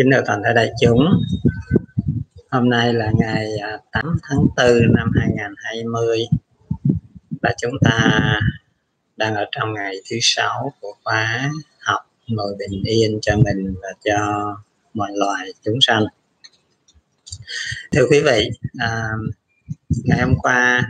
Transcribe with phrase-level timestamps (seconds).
[0.00, 1.22] kính thưa toàn thể đại chúng.
[2.50, 4.66] Hôm nay là ngày à, 8 tháng 4
[4.96, 6.18] năm 2020
[7.42, 8.20] và chúng ta
[9.16, 11.50] đang ở trong ngày thứ sáu của khóa
[11.80, 14.16] học ngồi bình yên cho mình và cho
[14.94, 16.04] mọi loài chúng sanh.
[17.92, 19.08] Thưa quý vị à,
[19.88, 20.82] ngày hôm qua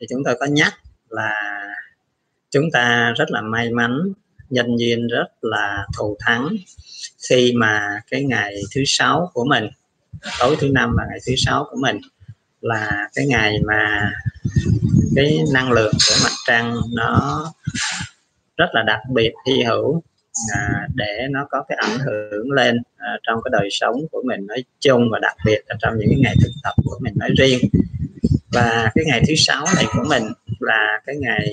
[0.00, 0.74] thì chúng tôi có nhắc
[1.08, 1.62] là
[2.50, 4.12] chúng ta rất là may mắn
[4.50, 6.48] nhân viên rất là thù thắng
[7.28, 9.64] khi mà cái ngày thứ sáu của mình
[10.38, 12.00] tối thứ năm và ngày thứ sáu của mình
[12.60, 14.12] là cái ngày mà
[15.16, 17.44] cái năng lượng của mặt trăng nó
[18.56, 20.02] rất là đặc biệt hy hữu
[20.54, 24.46] à, để nó có cái ảnh hưởng lên à, trong cái đời sống của mình
[24.46, 27.30] nói chung và đặc biệt là trong những cái ngày thực tập của mình nói
[27.38, 27.58] riêng.
[28.52, 30.22] Và cái ngày thứ sáu này của mình
[30.60, 31.48] là cái ngày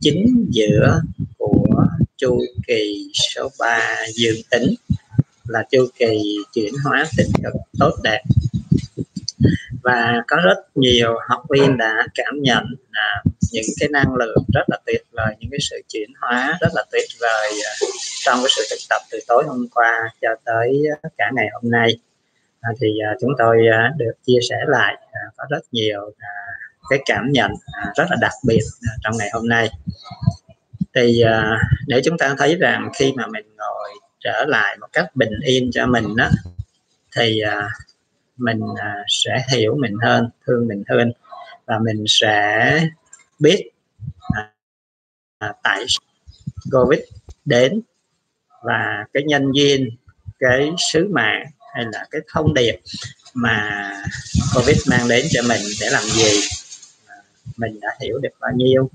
[0.00, 1.00] chính giữa
[1.38, 1.86] của
[2.16, 4.74] chu kỳ số 3 dương tính
[5.48, 8.22] là chu kỳ chuyển hóa tích cực tốt đẹp.
[9.82, 14.64] Và có rất nhiều học viên đã cảm nhận à, những cái năng lượng rất
[14.66, 17.72] là tuyệt vời những cái sự chuyển hóa rất là tuyệt vời à,
[18.24, 21.70] trong cái sự thực tập từ tối hôm qua cho tới à, cả ngày hôm
[21.70, 21.98] nay.
[22.60, 26.10] À, thì à, chúng tôi à, được chia sẻ lại à, có rất nhiều
[26.90, 27.50] cái cảm nhận
[27.96, 28.62] rất là đặc biệt
[29.04, 29.70] trong ngày hôm nay
[30.96, 35.16] thì à, để chúng ta thấy rằng khi mà mình ngồi trở lại một cách
[35.16, 36.28] bình yên cho mình đó
[37.16, 37.68] thì à,
[38.36, 41.12] mình à, sẽ hiểu mình hơn thương mình hơn
[41.66, 42.80] và mình sẽ
[43.38, 43.70] biết
[44.34, 44.50] à,
[45.38, 45.84] à, tại
[46.72, 47.00] covid
[47.44, 47.80] đến
[48.62, 49.90] và cái nhân duyên
[50.38, 52.80] cái sứ mạng hay là cái thông điệp
[53.34, 53.90] mà
[54.54, 56.40] covid mang đến cho mình để làm gì
[57.06, 57.16] à,
[57.56, 58.90] mình đã hiểu được bao nhiêu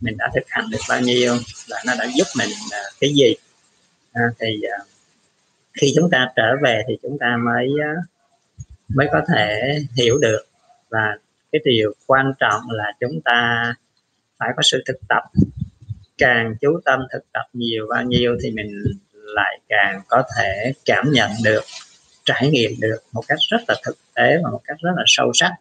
[0.00, 1.34] mình đã thực hành được bao nhiêu
[1.68, 3.34] và nó đã giúp mình uh, cái gì?
[4.12, 4.86] À, thì uh,
[5.80, 8.04] khi chúng ta trở về thì chúng ta mới uh,
[8.88, 10.42] mới có thể hiểu được.
[10.88, 11.16] Và
[11.52, 13.72] cái điều quan trọng là chúng ta
[14.38, 15.22] phải có sự thực tập.
[16.18, 21.12] Càng chú tâm thực tập nhiều bao nhiêu thì mình lại càng có thể cảm
[21.12, 21.64] nhận được
[22.24, 25.30] trải nghiệm được một cách rất là thực tế và một cách rất là sâu
[25.34, 25.52] sắc.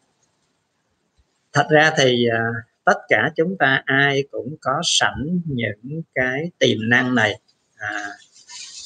[1.54, 6.90] Thật ra thì uh, tất cả chúng ta ai cũng có sẵn những cái tiềm
[6.90, 7.40] năng này.
[7.78, 8.08] À,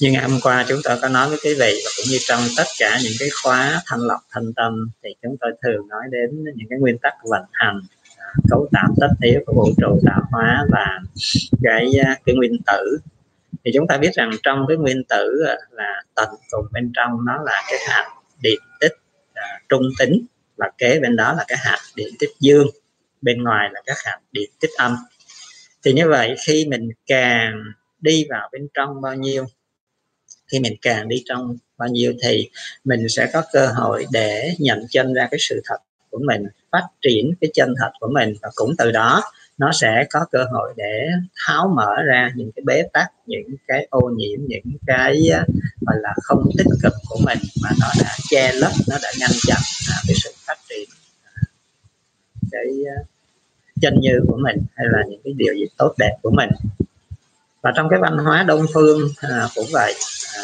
[0.01, 2.41] nhưng ngày hôm qua chúng tôi có nói với quý vị và cũng như trong
[2.57, 6.43] tất cả những cái khóa thanh lọc thanh tâm thì chúng tôi thường nói đến
[6.43, 7.81] những cái nguyên tắc vận hành
[8.17, 10.99] à, cấu tạo tất yếu của vũ trụ tạo hóa và
[11.63, 12.97] cái à, cái nguyên tử.
[13.65, 17.25] Thì chúng ta biết rằng trong cái nguyên tử à, là tận cùng bên trong
[17.25, 18.09] nó là cái hạt
[18.41, 18.93] điện tích
[19.33, 20.25] à, trung tính
[20.57, 22.67] và kế bên đó là cái hạt điện tích dương
[23.21, 24.95] bên ngoài là các hạt điện tích âm.
[25.83, 27.63] Thì như vậy, khi mình càng
[27.99, 29.45] đi vào bên trong bao nhiêu,
[30.51, 32.49] khi mình càng đi trong bao nhiêu thì
[32.83, 35.77] mình sẽ có cơ hội để nhận chân ra cái sự thật
[36.09, 38.33] của mình, phát triển cái chân thật của mình.
[38.41, 39.23] Và cũng từ đó,
[39.57, 41.07] nó sẽ có cơ hội để
[41.45, 45.43] tháo mở ra những cái bế tắc, những cái ô nhiễm, những cái ờ,
[45.81, 49.31] gọi là không tích cực của mình mà nó đã che lấp, nó đã ngăn
[49.47, 50.98] chặn à, cái sự phát triển
[52.51, 52.65] cái
[52.95, 53.03] ờ,
[53.81, 56.49] chân như của mình hay là những cái điều gì tốt đẹp của mình.
[57.61, 59.93] Và trong cái văn hóa đông phương à, cũng vậy
[60.37, 60.43] à,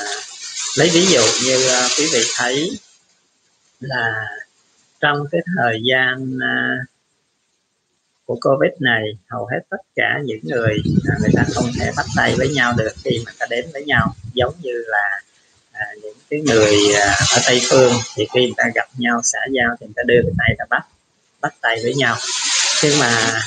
[0.77, 2.79] lấy ví dụ như à, quý vị thấy
[3.79, 4.25] là
[4.99, 6.77] trong cái thời gian à,
[8.25, 10.77] của covid này hầu hết tất cả những người
[11.09, 13.85] à, người ta không thể bắt tay với nhau được khi mà ta đến với
[13.85, 14.15] nhau.
[14.33, 15.21] Giống như là
[15.71, 19.39] à, những cái người à, ở tây phương thì khi người ta gặp nhau xã
[19.51, 20.87] giao thì người ta đưa cái tay ta bắt
[21.45, 22.15] bắt tay với nhau.
[22.83, 23.41] Nhưng mà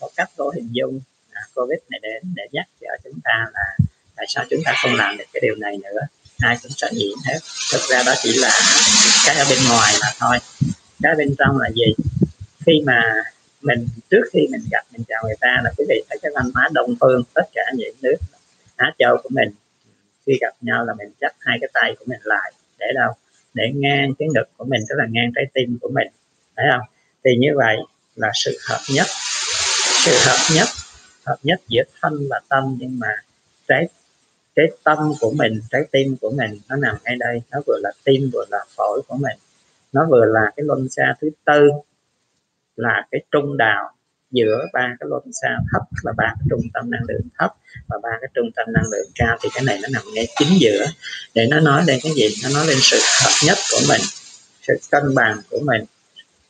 [0.00, 1.00] một cách vô hình dung
[1.32, 3.76] à, covid này đến để nhắc nhở chúng ta là
[4.16, 6.00] tại sao chúng ta không làm được cái điều này nữa,
[6.38, 7.38] ai cũng sợ nhiễm hết.
[7.72, 8.60] Thực ra đó chỉ là
[9.26, 10.38] cái ở bên ngoài mà thôi.
[11.02, 11.94] Cái bên trong là gì?
[12.66, 13.02] Khi mà
[13.62, 16.50] mình, trước khi mình gặp, mình chào người ta là quý vị thấy cái văn
[16.54, 18.16] hóa đông phương, tất cả những nước
[18.76, 19.48] Á Châu của mình,
[20.26, 23.12] khi gặp nhau là mình chắp hai cái tay của mình lại, để đâu?
[23.54, 26.08] Để ngang cái ngực của mình, tức là ngang trái tim của mình,
[26.56, 26.86] thấy không?
[27.24, 27.76] Thì như vậy
[28.16, 29.06] là sự hợp nhất.
[30.04, 30.68] Sự hợp nhất
[31.26, 32.76] hợp nhất giữa thân và tâm.
[32.80, 33.08] Nhưng mà
[33.68, 33.88] trái
[34.54, 37.42] cái tâm của mình, trái tim của mình nó nằm ngay đây.
[37.50, 39.38] Nó vừa là tim vừa là phổi của mình.
[39.92, 41.68] Nó vừa là cái luân xa thứ tư,
[42.76, 43.90] là cái trung đạo
[44.30, 47.54] giữa ba cái luân xa thấp là ba cái trung tâm năng lượng thấp.
[47.88, 50.60] Và ba cái trung tâm năng lượng cao thì cái này nó nằm ngay chính
[50.60, 50.86] giữa.
[51.34, 52.28] Để nó nói lên cái gì?
[52.42, 54.00] Nó nói lên sự hợp nhất của mình,
[54.62, 55.84] sự cân bằng của mình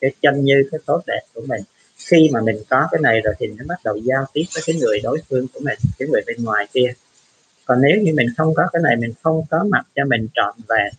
[0.02, 1.62] cái chân như cái tốt đẹp của mình.
[2.10, 4.76] Khi mà mình có cái này rồi thì nó bắt đầu giao tiếp với cái
[4.76, 6.92] người đối phương của mình, cái người bên ngoài kia.
[7.64, 10.54] Còn nếu như mình không có cái này, mình không có mặt cho mình trọn
[10.68, 10.92] vẹn,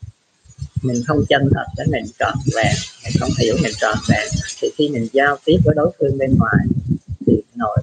[0.82, 4.28] mình không chân thật để mình trọn vẹn, mình không hiểu mình trọn vẹn,
[4.62, 6.66] thì khi mình giao tiếp với đối phương bên ngoài
[7.28, 7.78] thì nội,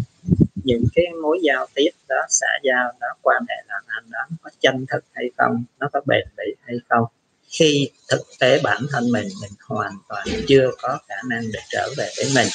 [0.64, 4.50] những cái mối giao tiếp đó, xã giao đó, quan hệ làm ăn đó có
[4.61, 7.05] chân thực hay không, nó có bền bỉ hay không
[7.50, 11.88] khi thực tế bản thân mình mình hoàn toàn chưa có khả năng để trở
[11.97, 12.47] về với mình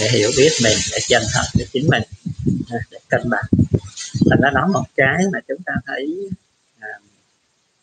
[0.00, 2.02] để hiểu biết mình để chân thật với chính mình
[2.70, 3.44] à, để cân bằng.
[4.30, 6.28] Thành ra đó một cái mà chúng ta thấy
[6.78, 6.88] à,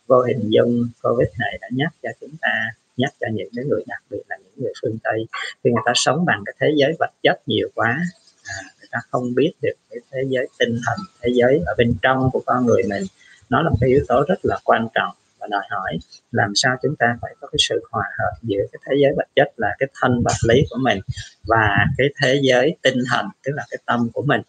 [0.07, 2.49] vô hình dung covid này đã nhắc cho chúng ta
[2.97, 5.27] nhắc cho những cái người đặc biệt là những người phương tây.
[5.63, 7.99] Khi người ta sống bằng cái thế giới vật chất nhiều quá
[8.43, 11.93] à, người ta không biết được cái thế giới tinh thần thế giới ở bên
[12.01, 13.03] trong của con người mình.
[13.49, 15.97] Nó là một cái yếu tố rất là quan trọng và đòi hỏi
[16.31, 19.27] làm sao chúng ta phải có cái sự hòa hợp giữa cái thế giới vật
[19.35, 20.99] chất là cái thân vật lý của mình
[21.47, 24.41] và cái thế giới tinh thần tức là cái tâm của mình.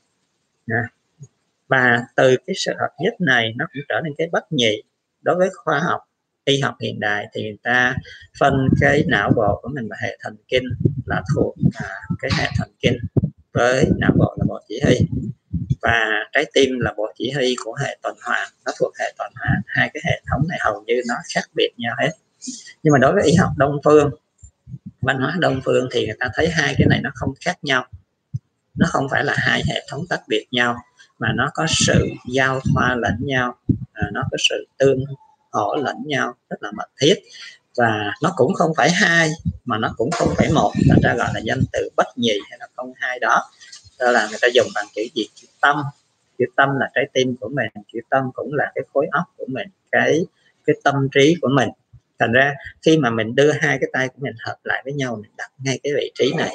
[1.69, 4.82] Và từ cái sự hợp nhất này nó cũng trở nên cái bất nhị
[5.23, 6.00] đối với khoa học
[6.44, 7.96] y học hiện đại thì người ta
[8.38, 10.64] phân cái não bộ của mình và hệ thần kinh
[11.06, 11.88] là thuộc à,
[12.19, 12.99] cái hệ thần kinh
[13.52, 14.96] với não bộ là bộ chỉ huy
[15.82, 19.32] và trái tim là bộ chỉ huy của hệ tuần hoàn nó thuộc hệ tuần
[19.36, 22.10] hoàn hai cái hệ thống này hầu như nó khác biệt nhau hết.
[22.82, 24.10] Nhưng mà đối với y học đông phương
[25.00, 27.86] văn hóa đông phương thì người ta thấy hai cái này nó không khác nhau.
[28.74, 30.76] Nó không phải là hai hệ thống tách biệt nhau
[31.18, 33.54] mà nó có sự giao thoa lẫn nhau
[33.92, 35.04] à, nó có sự tương
[35.52, 37.14] hỗ lẫn nhau rất là mật thiết.
[37.76, 39.30] Và nó cũng không phải hai
[39.64, 40.72] mà nó cũng không phải một.
[40.88, 43.50] Ta ra gọi là danh từ bất nhị hay là không hai đó
[43.98, 45.28] đó là người ta dùng bằng chữ gì?
[45.34, 45.82] Chữ tâm.
[46.38, 49.46] Chữ tâm là trái tim của mình, chữ tâm cũng là cái khối óc của
[49.48, 50.20] mình, cái
[50.64, 51.68] cái tâm trí của mình.
[52.18, 55.16] Thành ra khi mà mình đưa hai cái tay của mình hợp lại với nhau,
[55.22, 56.50] mình đặt ngay cái vị trí này,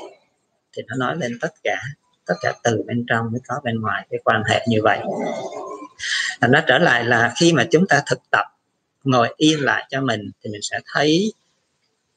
[0.73, 1.81] thì nó nói lên tất cả
[2.25, 4.99] tất cả từ bên trong mới có bên ngoài cái quan hệ như vậy.
[6.41, 8.45] Thành nó trở lại là khi mà chúng ta thực tập,
[9.03, 11.33] ngồi yên lại cho mình, thì mình sẽ thấy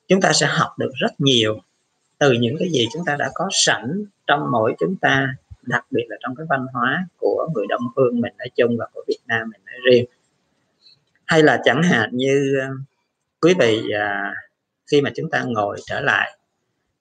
[0.08, 1.58] chúng ta sẽ học được rất nhiều
[2.19, 6.05] từ những cái gì chúng ta đã có sẵn trong mỗi chúng ta đặc biệt
[6.09, 9.21] là trong cái văn hóa của người đông phương mình nói chung và của việt
[9.27, 10.05] nam mình nói riêng.
[11.27, 12.69] Hay là chẳng hạn như ờ,
[13.41, 14.35] quý vị à,
[14.91, 16.39] khi mà chúng ta ngồi trở lại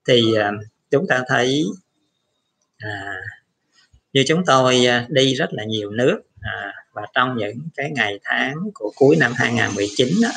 [0.07, 0.51] thì à,
[0.91, 1.63] chúng ta thấy
[2.77, 3.15] à,
[4.13, 8.19] như chúng tôi à, đi rất là nhiều nước à, và trong những cái ngày
[8.23, 10.29] tháng của cuối năm 2019 đó,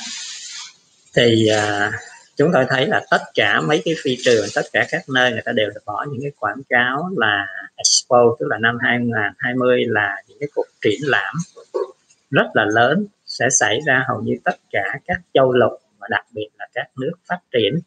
[1.16, 1.92] thì à,
[2.38, 5.42] chúng tôi thấy là tất cả mấy cái phi trường tất cả các nơi người
[5.44, 7.46] ta đều bỏ những cái quảng cáo là
[7.76, 11.34] expo tức là năm 2020 là những cái cuộc triển lãm
[12.30, 16.26] rất là lớn sẽ xảy ra hầu như tất cả các châu lục và đặc
[16.32, 17.78] biệt là các nước phát triển.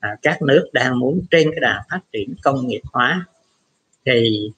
[0.00, 3.26] À, các nước đang muốn trên cái đà phát triển công nghiệp hóa.
[4.06, 4.50] Thì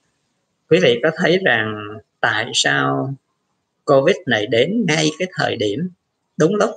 [0.70, 1.88] quý vị có thấy rằng
[2.20, 3.14] tại sao
[3.84, 5.90] covid này đến ngay cái thời điểm
[6.36, 6.70] đúng lúc?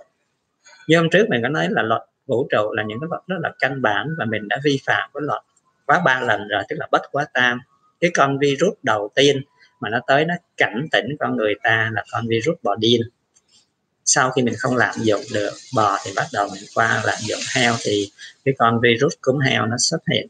[0.87, 3.35] Như hôm trước mình có nói là luật vũ trụ là những cái vật rất
[3.39, 5.41] là căn bản và mình đã vi phạm cái luật
[5.85, 7.59] quá ba lần rồi, tức là bất quá tam.
[7.99, 9.41] Cái con virus đầu tiên
[9.79, 13.01] mà nó tới nó cảnh tỉnh con người ta là con virus bò điên
[14.11, 17.39] sau khi mình không lạm dụng được bò thì bắt đầu mình qua lạm dụng
[17.55, 18.11] heo thì
[18.45, 20.27] cái con virus cúm heo nó xuất hiện.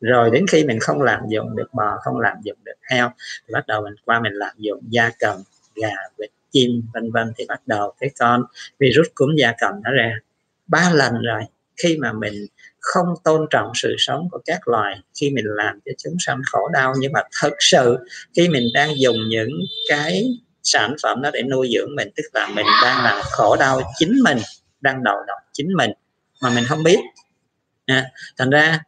[0.00, 3.52] Rồi đến khi mình không làm dụng được bò không làm dụng được heo thì
[3.52, 5.36] bắt đầu mình qua mình làm dụng da cầm,
[5.74, 8.44] gà, vịt, chim, vân vân thì bắt đầu cái con
[8.78, 10.18] virus cúm da cầm nó ra
[10.66, 11.42] ba lần rồi.
[11.82, 12.46] Khi mà mình
[12.80, 16.68] không tôn trọng sự sống của các loài khi mình làm cho chúng sanh khổ
[16.72, 17.96] đau nhưng mà thực sự
[18.36, 19.50] khi mình đang dùng những
[19.88, 20.24] cái
[20.62, 24.12] sản phẩm đó để nuôi dưỡng mình tức là mình đang làm khổ đau chính
[24.24, 24.38] mình
[24.80, 25.90] đang đầu độc chính mình
[26.42, 26.98] mà mình không biết.
[27.86, 28.80] À, thành ra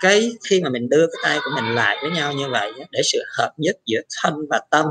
[0.00, 3.00] cái khi mà mình đưa cái tay của mình lại với nhau như vậy để
[3.12, 4.86] sự hợp nhất giữa thân và tâm,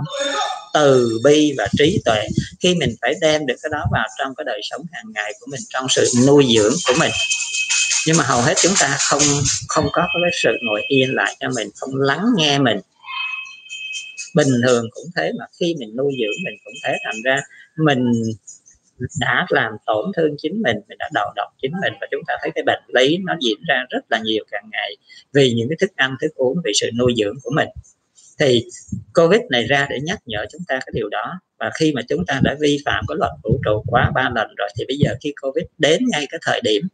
[0.73, 2.27] từ bi và trí tuệ,
[2.59, 5.47] khi mình phải đem được cái đó vào trong cái đời sống hàng ngày của
[5.51, 7.11] mình, trong sự nuôi dưỡng của mình.
[8.07, 9.21] Nhưng mà hầu hết chúng ta không
[9.67, 12.79] không có cái sự ngồi yên lại cho mình, không lắng nghe mình.
[14.35, 17.41] Bình thường cũng thế mà khi mình nuôi dưỡng mình cũng thế, thành ra
[17.77, 18.11] mình
[19.19, 22.33] đã làm tổn thương chính mình mình đã đầu độc chính mình và chúng ta
[22.41, 24.95] thấy cái bệnh lý nó diễn ra rất là nhiều càng ngày
[25.33, 27.69] vì những cái thức ăn, thức uống, vì sự nuôi dưỡng của mình.
[28.39, 28.65] Thì
[29.13, 32.25] covid này ra để nhắc nhở chúng ta cái điều đó và khi mà chúng
[32.25, 35.15] ta đã vi phạm cái luật vũ trụ quá ba lần rồi thì bây giờ
[35.21, 36.87] khi covid đến ngay cái thời điểm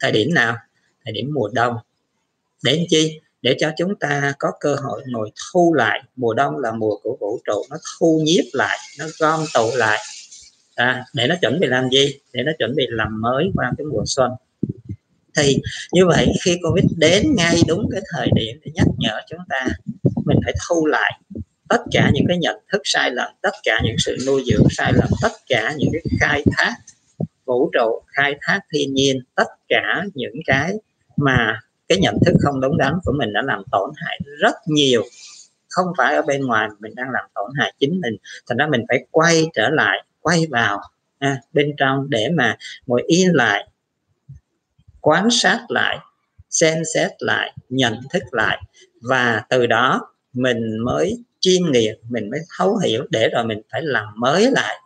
[0.00, 0.56] thời điểm nào?
[1.04, 1.74] Thời điểm mùa đông.
[2.64, 3.20] Đến chi?
[3.42, 6.02] Để cho chúng ta có cơ hội ngồi thu lại.
[6.16, 9.98] Mùa đông là mùa của vũ trụ, nó thu nhiếp lại, nó gom tụ lại
[10.78, 12.14] à, để nó chuẩn bị làm gì?
[12.32, 14.30] Để nó chuẩn bị làm mới qua cái mùa xuân.
[15.36, 15.56] Thì
[15.92, 19.66] như vậy khi covid đến ngay đúng cái thời điểm để nhắc nhở chúng ta
[20.24, 21.20] mình phải thu lại
[21.68, 24.92] tất cả những cái nhận thức sai lầm tất cả những sự nuôi dưỡng sai
[24.92, 26.74] lầm tất cả những cái khai thác
[27.44, 30.72] vũ trụ khai thác thiên nhiên tất cả những cái
[31.16, 35.02] mà cái nhận thức không đúng đắn của mình đã làm tổn hại rất nhiều.
[35.68, 38.16] Không phải ở bên ngoài mình đang làm tổn hại chính mình.
[38.48, 40.80] Thành ra mình phải quay trở lại quay vào
[41.18, 42.56] à, bên trong để mà
[42.86, 43.68] ngồi yên lại
[45.00, 45.98] quan sát lại
[46.50, 48.62] xem xét lại nhận thức lại.
[49.02, 50.00] Và từ đó
[50.32, 54.76] mình mới chuyên nghiệp mình mới thấu hiểu để rồi mình phải làm mới lại.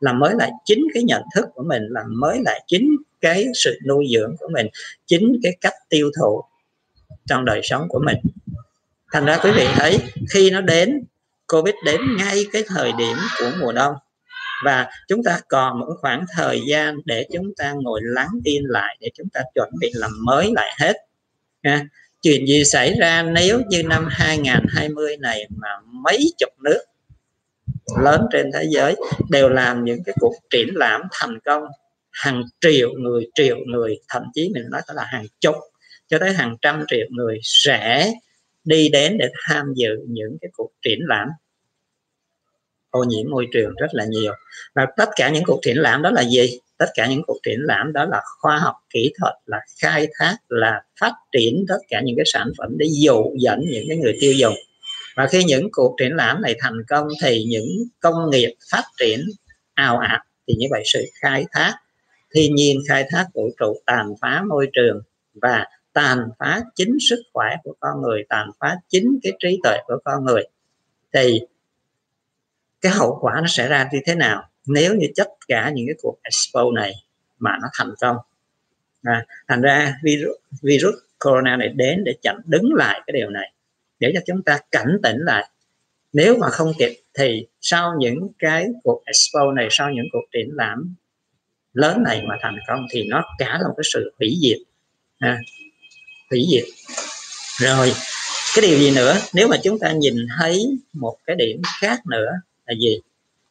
[0.00, 3.78] Làm mới lại chính cái nhận thức của mình làm mới lại chính cái sự
[3.88, 4.66] nuôi dưỡng của mình
[5.06, 6.42] chính cái cách tiêu thụ
[7.28, 8.18] trong đời sống của mình.
[9.12, 9.98] Thành ra quý vị thấy
[10.30, 11.04] khi nó đến
[11.46, 13.94] covid đến ngay cái thời điểm của mùa đông
[14.64, 18.96] và chúng ta còn một khoảng thời gian để chúng ta ngồi lắng yên lại
[19.00, 20.96] để chúng ta chuẩn bị làm mới lại hết.
[21.62, 21.86] À,
[22.22, 25.68] chuyện gì xảy ra nếu như năm 2020 này mà
[26.04, 26.84] mấy chục nước
[28.02, 28.96] lớn trên thế giới
[29.30, 31.62] đều làm những cái cuộc triển lãm thành công
[32.10, 35.56] hàng triệu người triệu người thậm chí mình nói là hàng chục
[36.08, 38.12] cho tới hàng trăm triệu người sẽ
[38.64, 41.28] đi đến để tham dự những cái cuộc triển lãm
[42.92, 44.32] ô nhiễm môi trường rất là nhiều.
[44.74, 46.58] Và tất cả những cuộc triển lãm đó là gì?
[46.78, 50.36] Tất cả những cuộc triển lãm đó là khoa học kỹ thuật, là khai thác,
[50.48, 54.16] là phát triển tất cả những cái sản phẩm để dụ dẫn những cái người
[54.20, 54.54] tiêu dùng.
[55.16, 57.68] Và khi những cuộc triển lãm này thành công thì những
[58.00, 59.20] công nghiệp phát triển
[59.74, 61.74] ào ạt thì như vậy sự khai thác,
[62.34, 65.00] thiên nhiên khai thác vũ trụ tàn phá môi trường
[65.34, 69.78] và tàn phá chính sức khỏe của con người, tàn phá chính cái trí tuệ
[69.86, 70.42] của con người
[71.14, 71.40] thì
[72.82, 75.94] cái hậu quả nó sẽ ra như thế nào nếu như tất cả những cái
[76.02, 76.92] cuộc expo này
[77.38, 78.16] mà nó thành công.
[79.02, 83.52] À, thành ra virus, virus corona này đến để chặn đứng lại cái điều này
[83.98, 85.48] để cho chúng ta cảnh tỉnh lại.
[86.12, 90.48] Nếu mà không kịp thì sau những cái cuộc expo này sau những cuộc triển
[90.52, 90.94] lãm
[91.72, 94.58] lớn này mà thành công thì nó cả là một cái sự hủy diệt.
[95.18, 95.38] À,
[96.30, 96.64] hủy diệt.
[97.58, 97.92] Rồi
[98.54, 99.16] cái điều gì nữa?
[99.34, 102.30] Nếu mà chúng ta nhìn thấy một cái điểm khác nữa
[102.72, 103.00] là gì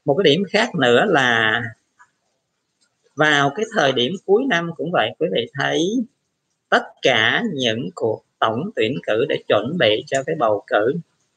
[0.06, 1.62] một cái điểm khác nữa là
[3.16, 5.82] vào cái thời điểm cuối năm cũng vậy, quý vị thấy
[6.70, 10.94] tất cả những cuộc tổng tuyển cử để chuẩn bị cho cái bầu cử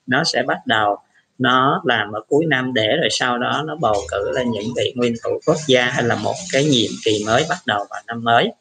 [0.07, 0.99] nó sẽ bắt đầu.
[1.39, 4.93] Nó làm ở cuối năm để rồi sau đó nó bầu cử lên những vị
[4.97, 8.25] nguyên thủ quốc gia hay là một cái nhiệm kỳ mới bắt đầu vào năm
[8.25, 8.53] mới.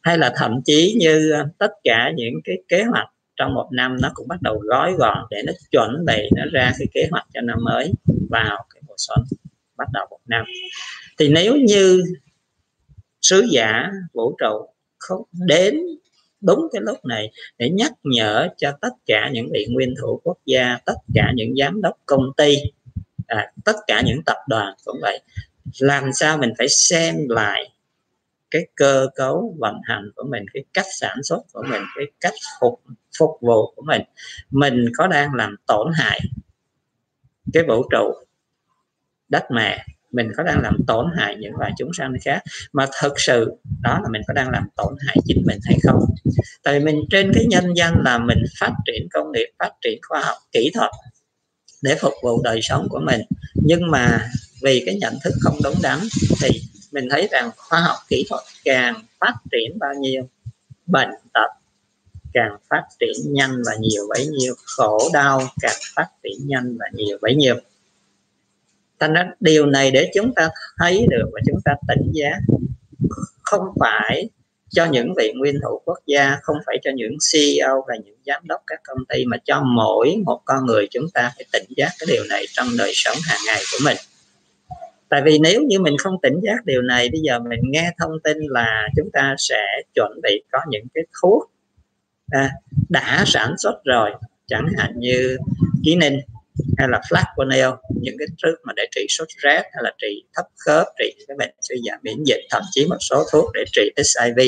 [0.00, 4.10] Hay là thậm chí như tất cả những cái kế hoạch trong một năm nó
[4.14, 7.40] cũng bắt đầu gói gọn để nó chuẩn bị nó ra cái kế hoạch cho
[7.40, 7.92] năm mới
[8.30, 9.18] vào cái mùa xuân
[9.76, 10.44] bắt đầu một năm.
[11.18, 12.02] Thì nếu như
[13.22, 14.68] sứ giả vũ trụ
[14.98, 15.80] không đến
[16.40, 20.38] đúng cái lúc này để nhắc nhở cho tất cả những vị nguyên thủ quốc
[20.46, 22.56] gia tất cả những giám đốc công ty
[23.26, 25.20] à, tất cả những tập đoàn cũng vậy
[25.78, 27.70] làm sao mình phải xem lại
[28.50, 32.34] cái cơ cấu vận hành của mình cái cách sản xuất của mình cái cách
[32.60, 32.82] phục
[33.18, 34.02] phục vụ của mình?
[34.50, 36.20] Mình có đang làm tổn hại
[37.52, 38.14] cái vũ trụ,
[39.28, 43.20] đất mẹ, mình có đang làm tổn hại những loài chúng sanh khác, mà thực
[43.20, 46.00] sự đó là mình có đang làm tổn hại chính mình hay không?
[46.62, 49.98] Tại vì mình trên cái nhân danh là mình phát triển công nghiệp, phát triển
[50.08, 50.90] khoa học, kỹ thuật
[51.82, 53.20] để phục vụ đời sống của mình.
[53.54, 54.28] Nhưng mà
[54.62, 55.98] vì cái nhận thức không đúng đắn
[56.42, 56.48] thì
[56.92, 60.28] mình thấy rằng khoa học kỹ thuật càng phát triển bao nhiêu?
[60.86, 61.48] Bệnh tật
[62.32, 64.54] càng phát triển nhanh và nhiều bấy nhiêu.
[64.76, 67.54] Khổ đau càng phát triển nhanh và nhiều bấy nhiêu.
[68.98, 72.38] Thành ra điều này để chúng ta thấy được và chúng ta tỉnh giác.
[73.42, 74.28] Không phải
[74.70, 78.42] cho những vị nguyên thủ quốc gia, không phải cho những CEO và những giám
[78.48, 81.90] đốc các công ty, mà cho mỗi một con người chúng ta phải tỉnh giác
[81.98, 83.96] cái điều này trong đời sống hàng ngày của mình.
[85.08, 88.12] Tại vì nếu như mình không tỉnh giác điều này, bây giờ mình nghe thông
[88.24, 91.50] tin là chúng ta sẽ chuẩn bị có những cái thuốc
[92.30, 92.50] à,
[92.88, 94.10] đã sản xuất rồi.
[94.46, 95.36] Chẳng hạn như
[95.84, 96.20] ký ninh
[96.78, 100.46] hay là flagonil những cái thứ mà để trị sốt rét hay là trị thấp
[100.56, 103.90] khớp trị cái bệnh suy giảm miễn dịch thậm chí một số thuốc để trị
[103.96, 104.38] HIV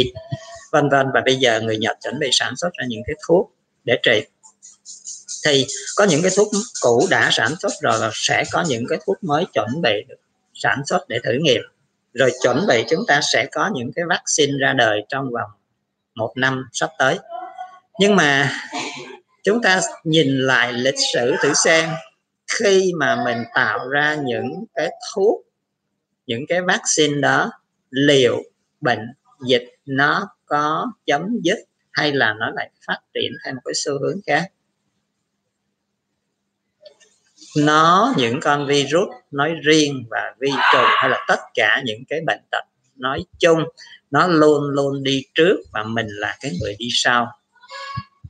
[0.73, 1.07] vân vân.
[1.15, 3.53] Và bây giờ người Nhật chuẩn bị sản xuất ra những cái thuốc
[3.85, 4.25] để trị.
[5.47, 6.49] Thì có những cái thuốc
[6.83, 10.17] cũ đã sản xuất rồi và sẽ có những cái thuốc mới chuẩn bị được
[10.55, 11.63] sản xuất để thử nghiệm.
[12.15, 15.51] Rồi chuẩn bị chúng ta sẽ có những cái vaccine ra đời trong vòng
[16.15, 17.19] một năm sắp tới
[18.01, 18.53] nhưng mà
[19.45, 21.91] chúng ta nhìn lại lịch sử thử xem,
[22.61, 25.41] khi mà mình tạo ra những cái thuốc,
[26.27, 27.51] những cái vaccine đó,
[27.91, 28.43] liệu
[28.81, 29.13] bệnh
[29.47, 31.59] dịch nó có chấm dứt
[31.93, 34.53] hay là nó lại phát triển theo một cái xu hướng khác?
[37.57, 42.21] Nó, những con virus nói riêng và vi trùng hay là tất cả những cái
[42.27, 42.65] bệnh tật
[42.97, 43.65] nói chung,
[44.11, 47.40] nó luôn luôn đi trước và mình là cái người đi sau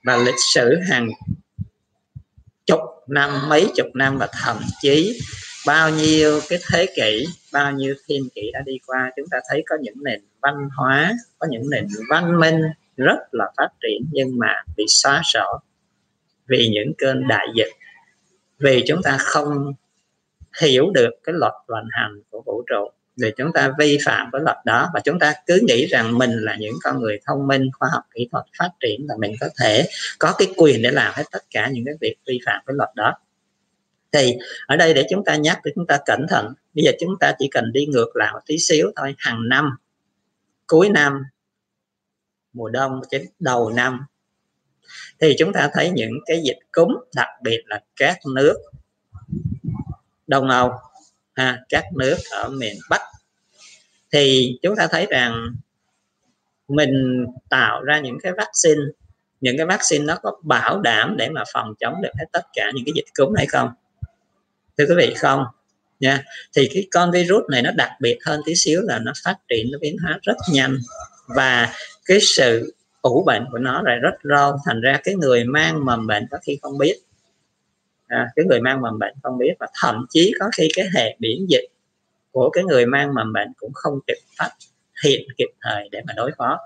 [0.04, 1.08] và lịch sử hàng
[2.66, 5.20] chục năm, mấy chục năm và thậm chí
[5.66, 9.62] bao nhiêu cái thế kỷ, bao nhiêu thiên kỷ đã đi qua, chúng ta thấy
[9.66, 12.60] có những nền văn hóa, có những nền văn minh
[12.96, 15.60] rất là phát triển nhưng mà bị xóa sổ
[16.46, 17.72] vì những cơn đại dịch.
[18.58, 19.72] Vì chúng ta không
[20.60, 22.90] hiểu được cái luật vận hành của vũ trụ
[23.20, 26.30] vì chúng ta vi phạm cái luật đó và chúng ta cứ nghĩ rằng mình
[26.30, 29.48] là những con người thông minh, khoa học, kỹ thuật phát triển và mình có
[29.60, 32.74] thể có cái quyền để làm hết tất cả những cái việc vi phạm cái
[32.76, 33.14] luật đó.
[34.12, 34.36] Thì
[34.66, 36.54] ở đây để chúng ta nhắc, để chúng ta cẩn thận.
[36.74, 39.14] Bây giờ chúng ta chỉ cần đi ngược lại một tí xíu thôi.
[39.18, 39.76] Hàng năm,
[40.66, 41.22] cuối năm,
[42.52, 44.00] mùa đông đến đầu năm,
[45.20, 48.54] thì chúng ta thấy những cái dịch cúm, đặc biệt là các nước
[50.26, 50.72] đông âu
[51.40, 53.00] ha, các nước ở miền bắc.
[54.12, 55.46] Thì chúng ta thấy rằng
[56.68, 58.80] mình tạo ra những cái vaccine
[59.40, 62.70] những cái vaccine nó có bảo đảm để mà phòng chống được hết tất cả
[62.74, 63.70] những cái dịch cúm hay không?
[64.78, 65.44] Thưa quý vị không.
[66.00, 66.24] Nha.
[66.56, 69.66] Thì cái con virus này nó đặc biệt hơn tí xíu là nó phát triển
[69.72, 70.78] nó biến hóa rất nhanh.
[71.26, 71.72] Và
[72.04, 76.06] cái sự ủ bệnh của nó lại rất lâu thành ra cái người mang mầm
[76.06, 76.96] bệnh có khi không biết
[78.10, 81.16] à, cái người mang mầm bệnh không biết và thậm chí có khi cái hệ
[81.18, 81.64] miễn dịch
[82.32, 84.50] của cái người mang mầm bệnh cũng không kịp phát
[85.04, 86.58] hiện kịp thời để mà đối phó.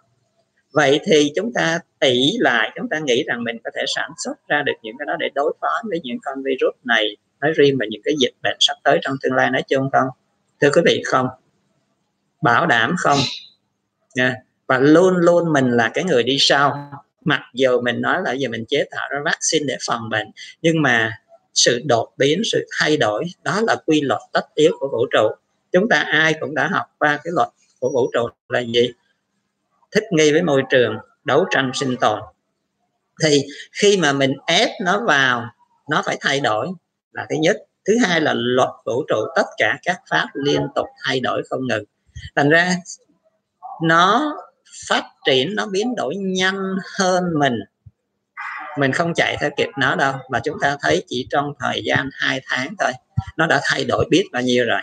[0.72, 4.48] Vậy thì chúng ta tỷ lại chúng ta nghĩ rằng mình có thể sản xuất
[4.48, 7.76] ra được những cái đó để đối phó với những con virus này nói riêng
[7.80, 10.08] và những cái dịch bệnh sắp tới trong tương lai nói chung không?
[10.60, 11.28] Thưa quý vị không.
[12.42, 13.18] Bảo đảm không.
[14.14, 14.34] À,
[14.66, 16.90] và luôn luôn mình là cái người đi sau.
[17.24, 20.26] Mặc dù mình nói là giờ mình chế tạo ra vaccine để phòng bệnh
[20.62, 21.12] nhưng mà
[21.54, 25.28] sự đột biến, sự thay đổi, đó là quy luật tất yếu của vũ trụ.
[25.72, 27.48] Chúng ta ai cũng đã học qua cái luật
[27.80, 28.92] của vũ trụ là gì?
[29.92, 32.20] Thích nghi với môi trường, đấu tranh sinh tồn.
[33.22, 35.46] Thì khi mà mình ép nó vào,
[35.90, 36.68] nó phải thay đổi
[37.12, 37.56] là thứ nhất.
[37.88, 41.66] Thứ hai là luật vũ trụ, tất cả các pháp liên tục thay đổi không
[41.66, 41.84] ngừng.
[42.36, 42.74] Thành ra,
[43.82, 44.36] nó
[44.88, 47.54] phát triển, nó biến đổi nhanh hơn mình
[48.78, 52.10] mình không chạy theo kịp nó đâu mà chúng ta thấy chỉ trong thời gian
[52.12, 52.92] 2 tháng thôi
[53.36, 54.80] nó đã thay đổi biết bao nhiêu rồi.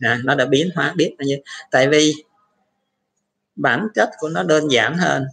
[0.00, 1.38] À, nó đã biến hóa biết bao nhiêu.
[1.70, 2.12] Tại vì
[3.56, 5.24] bản chất của nó đơn giản hơn.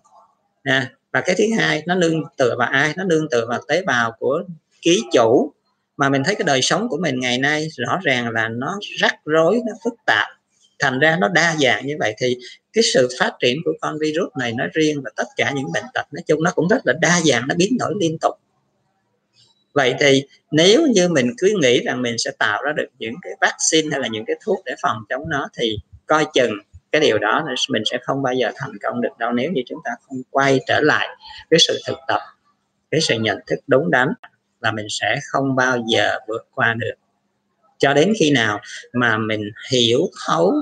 [0.64, 2.94] À, và cái thứ hai nó nương tựa vào ai?
[2.98, 4.44] Nó nương tựa vào tế bào của
[4.82, 5.54] ký chủ.
[5.98, 9.16] Mà mình thấy cái đời sống của mình ngày nay rõ ràng là nó rắc
[9.26, 10.28] rối nó phức tạp.
[10.80, 12.38] Thành ra nó đa dạng như vậy thì
[12.74, 15.84] cái sự phát triển của con virus này nó riêng và tất cả những bệnh
[15.94, 18.34] tật nói chung nó cũng rất là đa dạng, nó biến đổi liên tục.
[19.74, 23.34] Vậy thì nếu như mình cứ nghĩ rằng mình sẽ tạo ra được những cái
[23.42, 26.52] vaccine hay là những cái thuốc để phòng chống nó thì coi chừng
[26.92, 29.80] cái điều đó mình sẽ không bao giờ thành công được đâu nếu như chúng
[29.84, 31.08] ta không quay trở lại
[31.50, 32.20] cái sự thực tập,
[32.92, 34.08] cái sự nhận thức đúng đắn
[34.60, 36.94] là mình sẽ không bao giờ vượt qua được.
[37.78, 38.60] Cho đến khi nào
[38.94, 40.54] mà mình hiểu thấu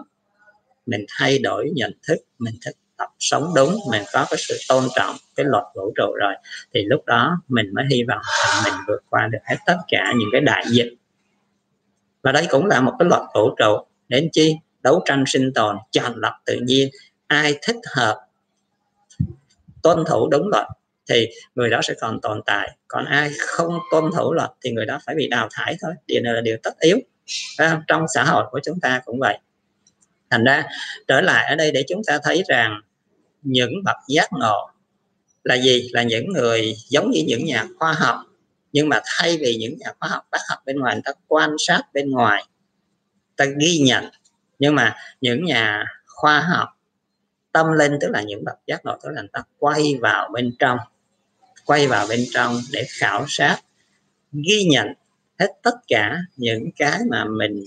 [0.85, 4.83] mình thay đổi nhận thức, mình thích tập sống đúng, mình có cái sự tôn
[4.95, 6.33] trọng cái luật vũ trụ rồi,
[6.73, 8.21] thì lúc đó mình mới hy vọng
[8.63, 10.93] mình vượt qua được hết tất cả những cái đại dịch.
[12.21, 14.55] Và đây cũng là một cái luật vũ trụ đến chi?
[14.81, 16.89] Đấu tranh sinh tồn, chọn lọc tự nhiên,
[17.27, 18.19] ai thích hợp
[19.83, 20.67] tuân thủ đúng luật
[21.09, 24.85] thì người đó sẽ còn tồn tại, còn ai không tuân thủ luật thì người
[24.85, 25.93] đó phải bị đào thải thôi.
[26.07, 26.97] Điều này là điều tất yếu.
[27.87, 29.39] Trong xã hội của chúng ta cũng vậy
[30.31, 30.63] thành ra,
[31.07, 32.81] trở lại ở đây để chúng ta thấy rằng
[33.41, 34.69] những bậc giác ngộ
[35.43, 35.89] là gì?
[35.91, 38.15] Là những người giống như những nhà khoa học,
[38.73, 41.49] nhưng mà thay vì những nhà khoa học bác học bên ngoài, người ta quan
[41.59, 42.43] sát bên ngoài
[43.35, 44.05] ta ghi nhận.
[44.59, 46.69] Nhưng mà những nhà khoa học
[47.51, 50.55] tâm linh, tức là những bậc giác ngộ, tức là người ta quay vào bên
[50.59, 50.77] trong,
[51.65, 53.57] quay vào bên trong để khảo sát,
[54.31, 54.87] ghi nhận
[55.39, 57.63] hết tất cả những cái mà mình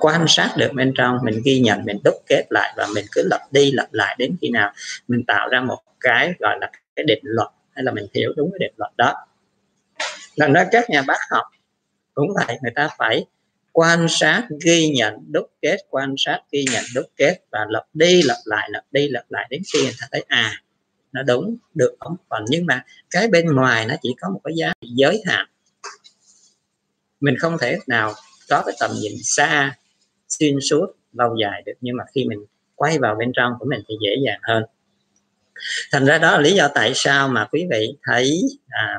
[0.00, 3.28] quan sát được bên trong, mình ghi nhận, mình đúc kết lại và mình cứ
[3.30, 4.72] lặp đi lặp lại đến khi nào
[5.08, 8.50] mình tạo ra một cái, gọi là, cái định luật hay là mình hiểu đúng
[8.52, 9.14] cái định luật đó.
[10.36, 11.44] Lần đó các nhà bác học
[12.14, 13.26] cũng vậy, người ta phải
[13.72, 18.22] quan sát, ghi nhận, đúc kết, quan sát, ghi nhận, đúc kết và lặp đi
[18.22, 20.52] lặp lại, lặp đi lặp lại đến khi người ta thấy à
[21.12, 22.16] nó đúng, được không?
[22.28, 25.46] Còn nhưng mà cái bên ngoài nó chỉ có một cái giá giới hạn.
[27.20, 28.12] Mình không thể nào
[28.48, 29.76] có cái tầm nhìn xa
[30.28, 32.38] xuyên suốt lâu dài được nhưng mà khi mình
[32.74, 34.64] quay vào bên trong của mình thì dễ dàng hơn.
[35.92, 38.98] Thành ra đó là lý do tại sao mà quý vị thấy à,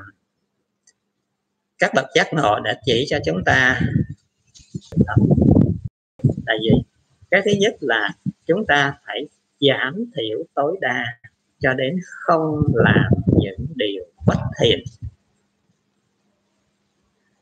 [1.77, 3.79] các bậc giác ngộ đã chỉ cho chúng ta.
[6.45, 6.83] Là gì
[7.31, 8.09] cái thứ nhất là
[8.45, 9.27] chúng ta phải
[9.59, 11.05] giảm thiểu tối đa
[11.59, 14.79] cho đến không làm những điều bất thiện.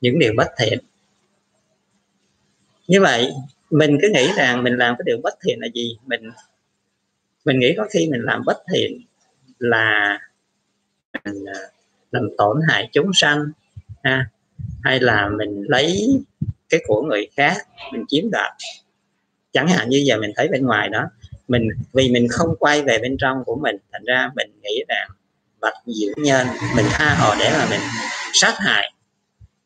[0.02, 0.80] Những điều bất thiện
[2.88, 3.32] như vậy,
[3.70, 5.98] mình cứ nghĩ rằng mình làm cái điều bất thiện là gì?
[6.06, 6.22] Mình
[7.46, 9.02] mình nghĩ có khi mình làm bất thiện
[9.60, 10.20] là
[11.26, 11.60] mình à,
[12.12, 13.46] làm tổn hại chúng sanh,
[14.04, 14.30] ha?
[14.84, 16.18] Hay là mình lấy
[16.70, 17.58] cái của người khác,
[17.92, 18.54] mình chiếm đoạt.
[19.52, 21.04] Chẳng hạn như giờ mình thấy bên ngoài đó,
[21.48, 25.08] mình, vì mình không quay về bên trong của mình, thành ra mình nghĩ rằng
[25.62, 27.82] vật diệu nhân, mình tha hồ để mà mình
[28.34, 28.94] sát hại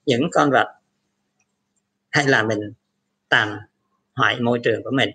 [0.06, 0.68] những con vật.
[2.10, 2.60] Hay là mình
[3.30, 3.58] tàn
[4.16, 5.10] hoại môi trường của mình.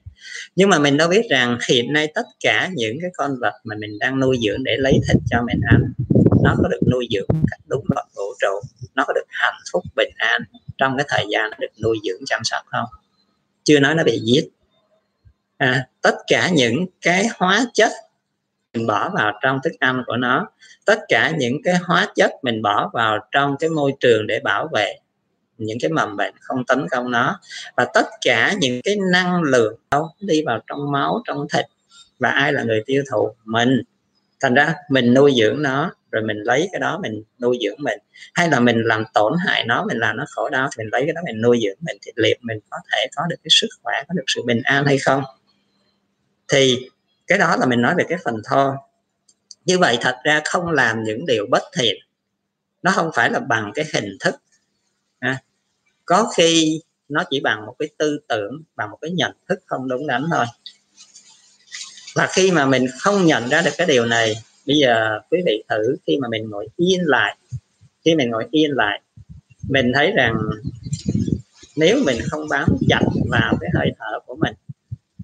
[0.57, 3.77] Nhưng mà mình đâu biết rằng hiện nay tất cả những cái con vật mà
[3.79, 5.93] mình đang nuôi dưỡng để lấy thịt cho mình ăn
[6.43, 8.61] nó có được nuôi dưỡng cách đúng luật vũ trụ
[8.95, 10.43] nó có được hạnh phúc bình an
[10.79, 12.87] trong cái thời gian nó được nuôi dưỡng chăm sóc không?
[13.65, 14.49] Chưa nói nó bị giết.
[15.57, 17.93] À, tất cả những cái hóa chất
[18.75, 20.49] mình bỏ vào trong thức ăn của nó
[20.87, 24.69] tất cả những cái hóa chất mình bỏ vào trong cái môi trường để bảo
[24.73, 24.95] vệ
[25.59, 27.41] những cái mầm bệnh không tấn công nó.
[27.77, 31.65] Và tất cả những cái năng lượng đâu đi vào trong máu, trong thịt.
[32.19, 33.35] Và ai là người tiêu thụ?
[33.45, 33.83] Mình.
[34.41, 37.99] Thành ra mình nuôi dưỡng nó, rồi mình lấy cái đó mình nuôi dưỡng mình.
[38.35, 41.13] Hay là mình làm tổn hại nó, mình làm nó khổ đau mình lấy cái
[41.13, 44.03] đó mình nuôi dưỡng mình thì liệu mình có thể có được cái sức khỏe,
[44.09, 45.23] có được sự bình an hay không?
[46.49, 46.89] Thì
[47.27, 48.75] cái đó là mình nói về cái phần thô.
[49.65, 51.95] Như vậy thật ra không làm những điều bất thiện.
[52.83, 54.35] Nó không phải là bằng cái hình thức
[56.05, 59.89] có khi nó chỉ bằng một cái tư tưởng bằng một cái nhận thức không
[59.89, 60.45] đúng đắn thôi.
[62.15, 64.35] Và khi mà mình không nhận ra được cái điều này
[64.67, 67.37] bây giờ quý vị thử khi mà mình ngồi yên lại
[68.05, 69.01] khi mình ngồi yên lại
[69.69, 70.35] mình thấy rằng
[71.77, 74.55] nếu mình không bám chặt vào cái hơi thở của mình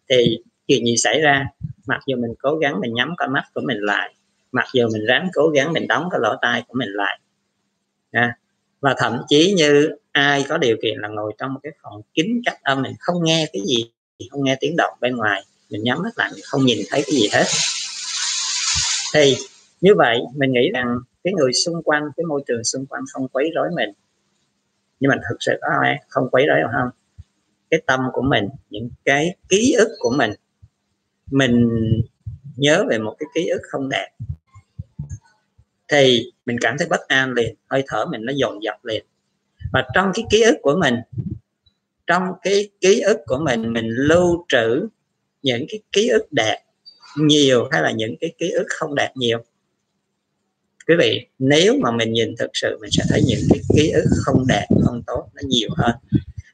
[0.08, 0.38] thì
[0.68, 1.44] chuyện gì xảy ra?
[1.86, 4.14] Mặc dù mình cố gắng mình nhắm con mắt của mình lại
[4.52, 7.20] mặc dù mình ráng cố gắng mình đóng cái lỗ tai của mình lại
[8.10, 8.36] à,
[8.80, 12.26] và thậm chí như ai có điều kiện là ngồi trong một cái phòng kín
[12.44, 13.92] cách âm mình không nghe cái gì,
[14.30, 17.14] không nghe tiếng động bên ngoài, mình nhắm mắt lại mình không nhìn thấy cái
[17.14, 17.44] gì hết.
[19.14, 19.36] Thì
[19.80, 23.28] như vậy, mình nghĩ rằng cái người xung quanh, cái môi trường xung quanh không
[23.28, 23.90] quấy rối mình.
[25.00, 26.90] Nhưng mà thực sự có ai không quấy rối không?
[27.70, 30.32] Cái tâm của mình, những cái ký ức của mình
[31.30, 31.68] mình
[32.56, 34.08] nhớ về một cái ký ức không đẹp,
[35.88, 39.04] thì mình cảm thấy bất an liền, hơi thở mình nó dồn dập liền
[39.72, 40.94] và trong cái ký ức của mình,
[42.06, 44.88] trong cái ký ức của mình mình lưu trữ
[45.42, 46.58] những cái ký ức đẹp
[47.16, 49.38] nhiều hay là những cái ký ức không đẹp nhiều.
[50.88, 54.04] Quý vị, nếu mà mình nhìn thực sự, mình sẽ thấy những cái ký ức
[54.24, 55.94] không đẹp, không tốt, nó nhiều hơn.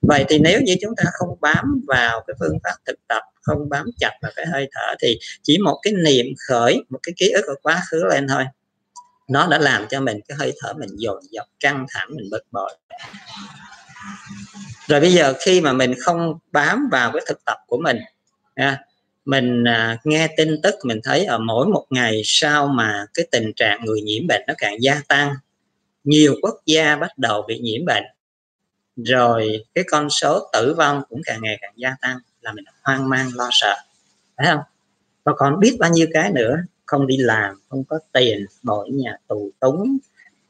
[0.02, 3.68] Vậy thì nếu như chúng ta không bám vào cái phương pháp thực tập, không
[3.68, 7.30] bám chặt vào cái hơi thở, thì chỉ một cái niệm khởi, một cái ký
[7.30, 8.44] ức ở quá khứ lên thôi
[9.28, 12.42] nó đã làm cho mình cái hơi thở mình dồn dập căng thẳng mình bực
[12.52, 12.78] bội.
[14.86, 17.98] Rồi bây giờ khi mà mình không bám vào cái thực tập của mình
[19.24, 23.52] mình à, nghe tin tức mình thấy ở mỗi một ngày sau mà cái tình
[23.56, 25.34] trạng người nhiễm bệnh nó càng gia tăng
[26.04, 28.04] nhiều quốc gia bắt đầu bị nhiễm bệnh
[28.96, 33.08] rồi cái con số tử vong cũng càng ngày càng gia tăng là mình hoang
[33.08, 33.74] mang lo sợ.
[34.36, 34.60] Phải không?
[35.24, 36.56] Và còn biết bao nhiêu cái nữa?
[36.86, 39.98] Không đi làm không có tiền đổi nhà tù túng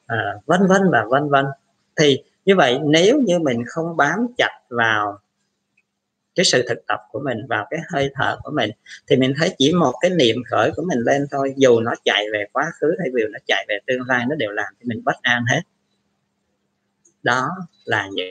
[0.06, 1.46] à, vân vân và vân vân.
[2.00, 5.18] Thì như vậy nếu như mình không bám chặt vào
[6.34, 8.70] cái sự thực tập của mình vào cái hơi thở của mình
[9.06, 12.26] thì mình thấy chỉ một cái niệm khởi của mình lên thôi dù nó chạy
[12.32, 15.04] về quá khứ hay dù nó chạy về tương lai nó đều làm cho mình
[15.04, 15.60] bất an hết.
[17.22, 17.50] Đó
[17.84, 18.26] là những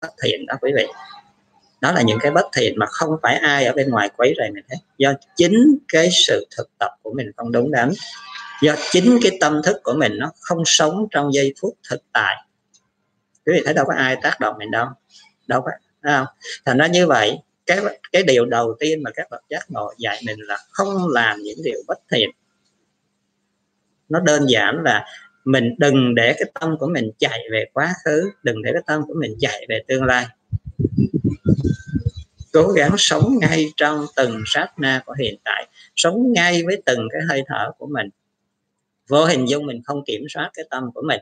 [0.00, 0.86] bất thiện đó quý vị
[1.80, 4.50] đó là những cái bất thiện mà không phải ai ở bên ngoài quấy rầy
[4.50, 4.76] mình hết.
[4.98, 7.92] Do chính cái sự thực tập của mình không đúng đắn.
[8.62, 12.36] Do chính cái tâm thức của mình nó không sống trong giây phút thực tại.
[13.46, 14.86] Quý vị thấy đâu có ai tác động mình đâu.
[15.46, 15.70] Đâu có
[16.02, 16.26] không?
[16.64, 17.78] Thành ra như vậy, cái
[18.12, 21.58] cái điều đầu tiên mà các bậc giác ngộ dạy mình là không làm những
[21.64, 22.30] điều bất thiện.
[24.08, 25.06] Nó đơn giản là
[25.44, 29.02] mình đừng để cái tâm của mình chạy về quá khứ, đừng để cái tâm
[29.06, 30.26] của mình chạy về tương lai
[32.52, 37.08] cố gắng sống ngay trong từng sát na của hiện tại, sống ngay với từng
[37.12, 38.08] cái hơi thở của mình.
[39.08, 41.20] Vô hình dung mình không kiểm soát cái tâm của mình,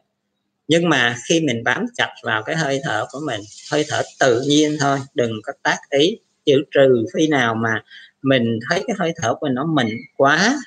[0.68, 3.40] nhưng mà khi mình bám chặt vào cái hơi thở của mình,
[3.72, 7.82] hơi thở tự nhiên thôi, đừng có tác ý chữ trừ khi nào mà
[8.22, 10.58] mình thấy cái hơi thở của mình nó mình quá,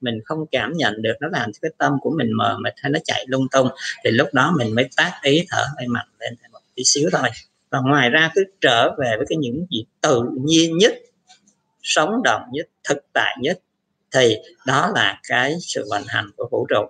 [0.00, 2.90] mình không cảm nhận được nó làm cho cái tâm của mình mờ mịt hay
[2.92, 3.68] nó chạy lung tung,
[4.04, 7.28] thì lúc đó mình mới tác ý thở hơi mạnh lên một tí xíu thôi
[7.74, 10.94] và ngoài ra cứ trở về với cái những gì tự nhiên nhất,
[11.82, 13.58] sống động nhất, thực tại nhất,
[14.12, 16.84] thì đó là cái sự vận hành của vũ trụ.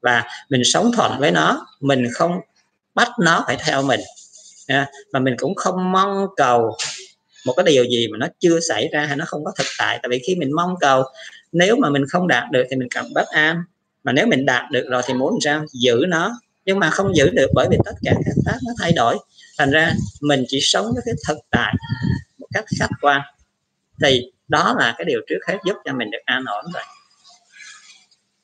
[0.00, 2.40] Và mình sống thuận với nó, mình không
[2.94, 4.00] bắt nó phải theo mình
[5.12, 6.76] mà mình cũng không mong cầu
[7.46, 9.98] một cái điều gì mà nó chưa xảy ra hay nó không có thực tại.
[10.02, 11.02] Tại vì khi mình mong cầu,
[11.52, 13.56] nếu mà mình không đạt được thì mình cảm bất an.
[14.04, 15.64] Mà nếu mình đạt được rồi thì muốn làm sao?
[15.72, 16.32] Giữ nó.
[16.64, 19.18] Nhưng mà không giữ được bởi vì tất cả các pháp nó thay đổi
[19.58, 21.74] thành ra mình chỉ sống với cái thực tại
[22.38, 23.20] một cách khách quan.
[24.02, 26.82] Thì đó là cái điều trước hết giúp cho mình được an ổn rồi.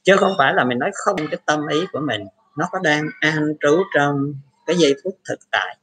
[0.02, 2.24] Chứ không phải là mình nói không cái tâm ý của mình.
[2.56, 4.34] Nó có đang an trú trong
[4.66, 5.76] cái giây phút thực tại.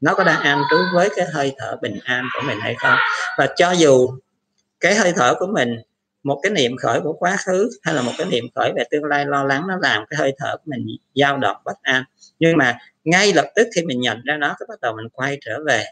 [0.00, 2.98] Nó có đang an trú với cái hơi thở bình an của mình hay không?
[3.38, 4.08] Và cho dù
[4.80, 5.76] cái hơi thở của mình
[6.22, 9.04] một cái niệm khởi của quá khứ hay là một cái niệm khởi về tương
[9.04, 12.04] lai lo lắng nó làm cái hơi thở của mình dao động bất an.
[12.38, 15.38] Nhưng mà ngay lập tức khi mình nhận ra nó, cái bắt đầu mình quay
[15.40, 15.84] trở về,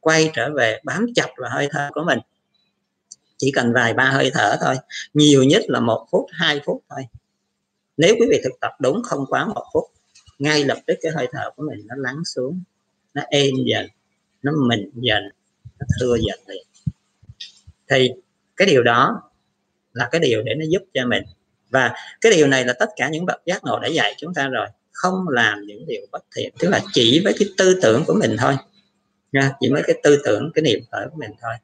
[0.00, 2.18] quay trở về bám chặt vào hơi thở của mình.
[3.36, 4.76] Chỉ cần vài ba hơi thở thôi,
[5.14, 7.06] nhiều nhất là một phút, hai phút thôi.
[7.96, 9.84] Nếu quý vị thực tập đúng không quá một phút,
[10.38, 12.62] ngay lập tức cái hơi thở của mình nó lắng xuống,
[13.14, 13.86] nó êm dần,
[14.42, 15.22] nó mịn dần,
[15.78, 16.66] nó thưa dần liền.
[17.88, 18.10] Thì
[18.56, 19.22] cái điều đó
[19.92, 21.22] là cái điều để nó giúp cho mình.
[21.70, 24.48] Và cái điều này là tất cả những bậc giác ngộ đã dạy chúng ta
[24.48, 24.66] rồi
[25.02, 28.36] không làm những điều bất thiện, tức là chỉ với cái tư tưởng của mình
[28.38, 28.56] thôi.
[29.32, 31.54] Nha, chỉ với cái tư tưởng, cái niệm khởi của mình thôi.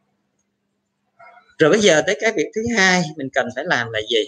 [1.59, 4.25] Rồi bây giờ tới cái việc thứ hai mình cần phải làm là gì?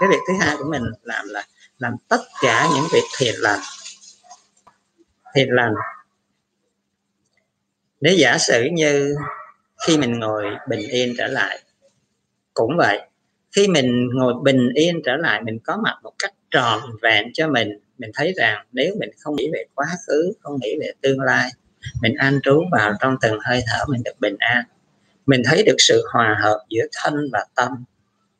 [0.00, 1.46] Cái việc thứ hai của mình làm là
[1.78, 3.60] làm tất cả những việc thiện lành.
[5.34, 5.72] Thiện lành.
[8.00, 9.14] Nếu giả sử như
[9.86, 11.62] khi mình ngồi bình yên trở lại,
[12.54, 13.00] cũng vậy,
[13.56, 17.48] khi mình ngồi bình yên trở lại, mình có mặt một cách tròn vẹn cho
[17.48, 21.20] mình mình thấy rằng nếu mình không nghĩ về quá khứ, không nghĩ về tương
[21.20, 21.50] lai,
[22.02, 24.64] mình an trú vào trong từng hơi thở mình được bình an.
[25.26, 27.84] Mình thấy được sự hòa hợp giữa thân và tâm,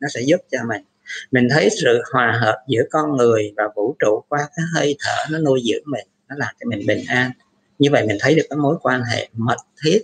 [0.01, 0.83] nó sẽ giúp cho mình.
[1.31, 5.25] Mình thấy sự hòa hợp giữa con người và vũ trụ qua cái hơi thở
[5.31, 7.31] nó nuôi dưỡng mình, nó làm cho mình bình an.
[7.79, 10.03] Như vậy mình thấy được cái mối quan hệ mật thiết,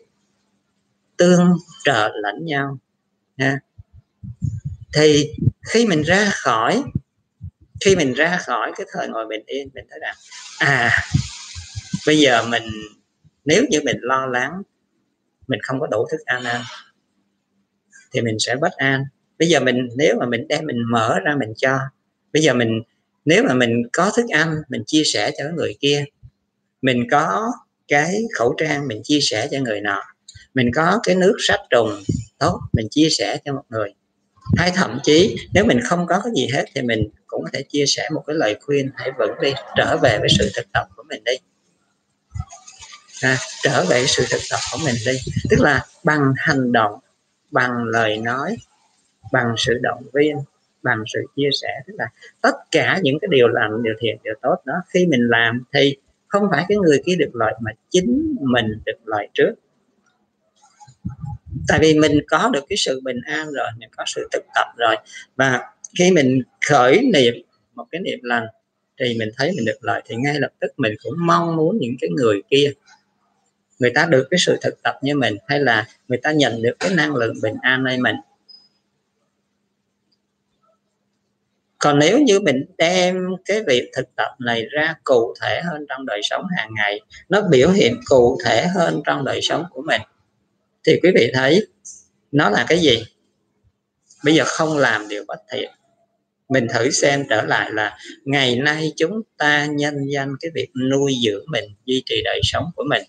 [1.16, 2.78] tương trợ lẫn nhau,
[3.38, 3.58] ha.
[4.94, 5.30] Thì
[5.66, 6.82] khi mình ra khỏi
[7.80, 10.14] khi mình ra khỏi cái thời ngồi bình yên, mình thấy rằng
[10.58, 10.90] à
[12.06, 12.62] bây giờ mình,
[13.44, 14.62] nếu như mình lo lắng,
[15.46, 16.62] mình không có đủ thức ăn ăn,
[18.12, 19.04] thì mình sẽ bất an.
[19.38, 21.78] Bây giờ mình, nếu mà mình đem, mình mở ra mình cho.
[22.32, 22.82] Bây giờ mình,
[23.24, 26.04] nếu mà mình có thức ăn, mình chia sẻ cho người kia.
[26.82, 27.52] Mình có
[27.88, 30.02] cái khẩu trang, mình chia sẻ cho người nọ.
[30.54, 32.02] Mình có cái nước sát trùng,
[32.38, 33.94] tốt, mình chia sẻ cho một người
[34.56, 37.62] hay thậm chí nếu mình không có cái gì hết thì mình cũng có thể
[37.68, 40.86] chia sẻ một cái lời khuyên hãy vững đi trở về với sự thực tập
[40.96, 41.32] của mình đi.
[43.22, 45.12] À, trở về sự thực tập của mình đi.
[45.50, 46.98] Tức là bằng hành động
[47.50, 48.56] bằng lời nói
[49.32, 50.36] bằng sự động viên
[50.82, 51.68] bằng sự chia sẻ.
[51.86, 52.04] Tức là
[52.40, 55.96] tất cả những cái điều làm điều thiện điều tốt đó khi mình làm thì
[56.28, 59.54] không phải cái người kia được lợi mà chính mình được lợi trước
[61.68, 64.66] tại vì mình có được cái sự bình an rồi, mình có sự thực tập
[64.76, 64.96] rồi.
[65.36, 65.60] Và
[65.98, 67.34] khi mình khởi niệm
[67.74, 68.46] một cái niệm lành
[69.00, 71.94] thì mình thấy mình được lợi, thì ngay lập tức mình cũng mong muốn những
[72.00, 72.72] cái người kia,
[73.78, 76.74] người ta được cái sự thực tập như mình hay là người ta nhận được
[76.80, 78.16] cái năng lượng bình an nơi mình.
[81.78, 86.06] Còn nếu như mình đem cái việc thực tập này ra cụ thể hơn trong
[86.06, 90.00] đời sống hàng ngày, nó biểu hiện cụ thể hơn trong đời sống của mình
[90.86, 91.66] thì quý vị thấy,
[92.32, 93.04] nó là cái gì?
[94.24, 95.70] Bây giờ không làm điều bất thiện.
[96.48, 101.14] Mình thử xem trở lại là ngày nay chúng ta nhân danh cái việc nuôi
[101.24, 103.02] dưỡng mình, duy trì đời sống của mình.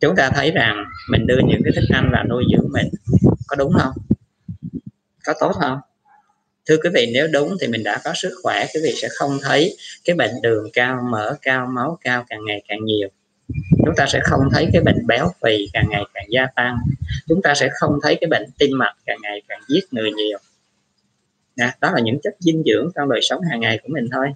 [0.00, 2.88] Chúng ta thấy rằng mình đưa những cái thức ăn là nuôi dưỡng mình.
[3.46, 3.92] Có đúng không?
[5.24, 5.78] Có tốt không?
[6.66, 9.38] Thưa quý vị, nếu đúng thì mình đã có sức khỏe, quý vị sẽ không
[9.42, 13.08] thấy cái bệnh đường cao, mỡ cao, máu cao càng ngày càng nhiều
[13.78, 16.76] chúng ta sẽ không thấy cái bệnh béo phì càng ngày càng gia tăng.
[17.28, 20.38] Chúng ta sẽ không thấy cái bệnh tim mạch càng ngày càng giết người nhiều.
[21.56, 24.28] Nè, đó là những chất dinh dưỡng trong đời sống hàng ngày của mình thôi.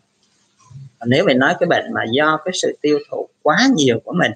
[1.07, 4.33] Nếu mình nói cái bệnh mà do cái sự tiêu thụ quá nhiều của mình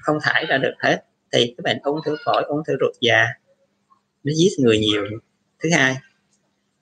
[0.00, 3.26] không thải ra được hết thì cái bệnh ung thư phổi ung thư ruột già
[4.24, 5.04] nó giết người nhiều.
[5.62, 5.96] Thứ hai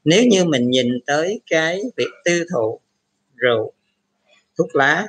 [0.05, 2.81] nếu như mình nhìn tới cái việc tiêu thụ
[3.37, 3.73] rượu
[4.59, 5.07] thuốc lá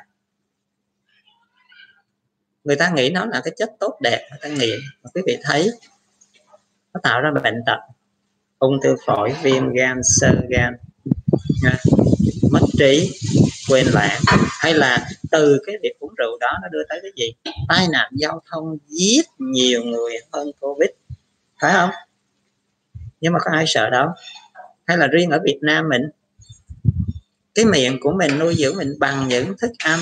[2.63, 5.38] người ta nghĩ nó là cái chất tốt đẹp, người ta nghiện mà quý vị
[5.43, 5.71] thấy,
[6.93, 7.80] nó tạo ra bệnh tật.
[8.60, 10.74] Ung thư phổi, viêm gan sơ gan
[12.52, 13.12] mất trí,
[13.69, 14.21] quên lãng.
[14.60, 17.54] Hay là từ cái việc uống rượu đó nó đưa tới cái gì?
[17.69, 20.89] Tai nạn giao thông giết nhiều người hơn covid.
[21.62, 21.89] Phải không?
[23.21, 24.08] Nhưng mà có ai sợ đâu?
[24.86, 26.02] Hay là riêng ở Việt Nam mình?
[27.56, 30.00] Cái miệng của mình nuôi dưỡng mình bằng những thức ăn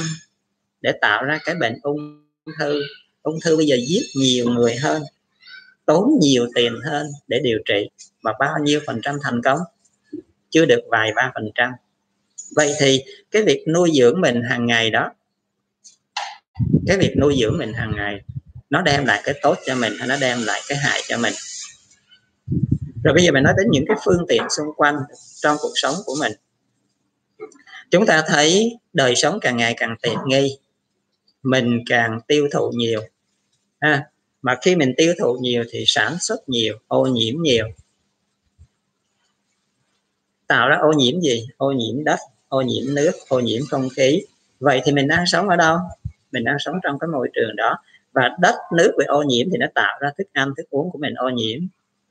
[0.82, 2.29] để tạo ra cái bệnh ung
[2.60, 2.82] thư.
[3.24, 5.04] Ung thư bây giờ giết nhiều người hơn,
[5.86, 7.90] tốn nhiều tiền hơn để điều trị
[8.24, 9.60] và bao nhiêu phần trăm thành công?
[10.50, 11.72] Chưa được vài ba phần trăm.
[12.56, 15.12] Vậy thì cái việc nuôi dưỡng mình hàng ngày đó,
[16.88, 18.20] cái việc nuôi dưỡng mình hàng ngày,
[18.70, 21.34] nó đem lại cái tốt cho mình hay nó đem lại cái hại cho mình?
[23.04, 24.96] Rồi bây giờ mình nói đến những cái phương tiện xung quanh
[25.42, 26.32] trong cuộc sống của mình.
[27.92, 30.58] Chúng ta thấy đời sống càng ngày càng tiện nghi
[31.50, 33.02] mình càng tiêu thụ nhiều.
[33.80, 34.04] Ha,
[34.42, 37.66] mà khi mình tiêu thụ nhiều thì sản xuất nhiều, ô nhiễm nhiều.
[40.48, 41.48] Tạo ra ô nhiễm gì?
[41.58, 44.22] Ô nhiễm đất, ô nhiễm nước, ô nhiễm không khí.
[44.60, 45.78] Vậy thì mình đang sống ở đâu?
[46.32, 47.78] Mình đang sống trong cái môi trường đó.
[48.14, 51.00] Và đất, nước bị ô nhiễm thì nó tạo ra thức ăn, thức uống của
[51.00, 51.60] mình ô nhiễm.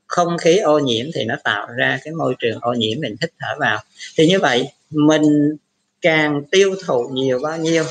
[0.07, 3.31] Không khí ô nhiễm thì nó tạo ra cái môi trường ô nhiễm mình hít
[3.39, 3.79] thở vào.
[4.17, 5.57] Thì như vậy, mình
[6.01, 7.85] càng tiêu thụ nhiều bao nhiêu?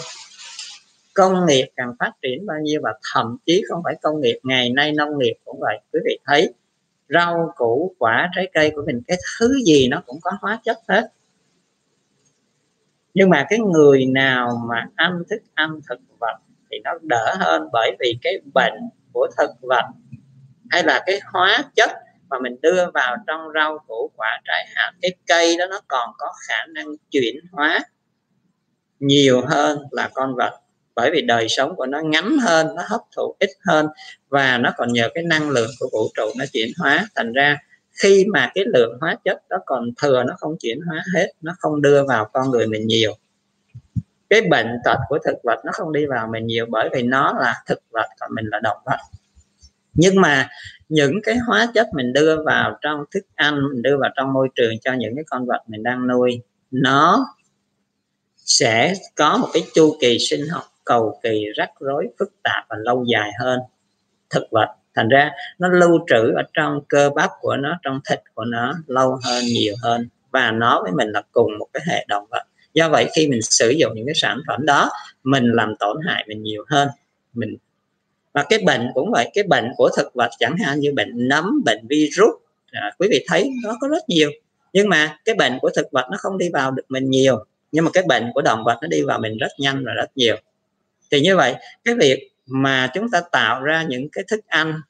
[1.18, 4.70] Công nghiệp càng phát triển bao nhiêu và thậm chí không phải công nghiệp, ngày
[4.70, 5.80] nay nông nghiệp cũng vậy.
[5.94, 6.54] Quý vị thấy
[7.10, 10.78] rau củ, quả, trái cây của mình, cái thứ gì nó cũng có hóa chất
[10.88, 11.12] hết.
[13.14, 16.38] Nhưng mà cái người nào mà ăn thức ăn thực vật
[16.72, 19.86] thì nó đỡ hơn bởi vì cái bệnh của thực vật
[20.70, 21.92] hay là cái hóa chất
[22.30, 26.10] mà mình đưa vào trong rau củ, quả, trái hạt, cái cây đó nó còn
[26.18, 27.80] có khả năng chuyển hóa
[29.00, 30.60] nhiều hơn là con vật
[30.98, 33.88] bởi vì đời sống của nó ngắn hơn, nó hấp thụ ít hơn
[34.30, 37.08] và nó còn nhờ cái năng lượng của vũ trụ nó chuyển hóa.
[37.16, 37.58] Thành ra
[38.04, 41.54] khi mà cái lượng hóa chất đó còn thừa, nó không chuyển hóa hết, nó
[41.60, 43.14] không đưa vào con người mình nhiều.
[44.30, 47.34] Cái bệnh tật của thực vật nó không đi vào mình nhiều bởi vì nó
[47.40, 48.98] là thực vật còn mình là động vật.
[49.94, 50.50] Nhưng mà
[50.90, 54.50] những cái hóa chất mình đưa vào trong thức ăn, mình đưa vào trong môi
[54.56, 57.26] trường cho những cái con vật mình đang nuôi, nó
[58.46, 62.76] sẽ có một cái chu kỳ sinh học cầu kỳ rắc rối phức tạp và
[62.80, 63.60] lâu dài hơn.
[64.30, 68.20] Thực vật thành ra nó lưu trữ ở trong cơ bắp của nó trong thịt
[68.34, 70.08] của nó lâu hơn nhiều hơn.
[70.32, 72.44] Và nó với mình là cùng một cái hệ động vật.
[72.74, 74.90] Do vậy khi mình sử dụng những cái sản phẩm đó
[75.24, 76.88] mình làm tổn hại mình nhiều hơn.
[77.34, 77.58] Mình
[78.34, 81.64] và cái bệnh cũng vậy cái bệnh của thực vật chẳng hạn như bệnh nấm
[81.66, 82.36] bệnh virus
[82.72, 84.32] à, quý vị thấy nó có rất nhiều.
[84.74, 87.46] Nhưng mà cái bệnh của thực vật nó không đi vào được mình nhiều.
[87.72, 90.12] Nhưng mà cái bệnh của động vật nó đi vào mình rất nhanh và rất
[90.16, 90.36] nhiều
[91.12, 94.82] thì như vậy cái việc mà chúng ta tạo ra những cái thức ăn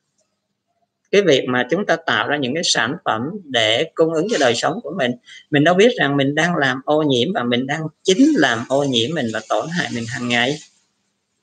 [1.12, 4.38] cái việc mà chúng ta tạo ra những cái sản phẩm để cung ứng cho
[4.40, 5.12] đời sống của mình
[5.52, 8.84] mình đâu biết rằng mình đang làm ô nhiễm và mình đang chính làm ô
[8.84, 10.58] nhiễm mình và tổn hại mình hàng ngày.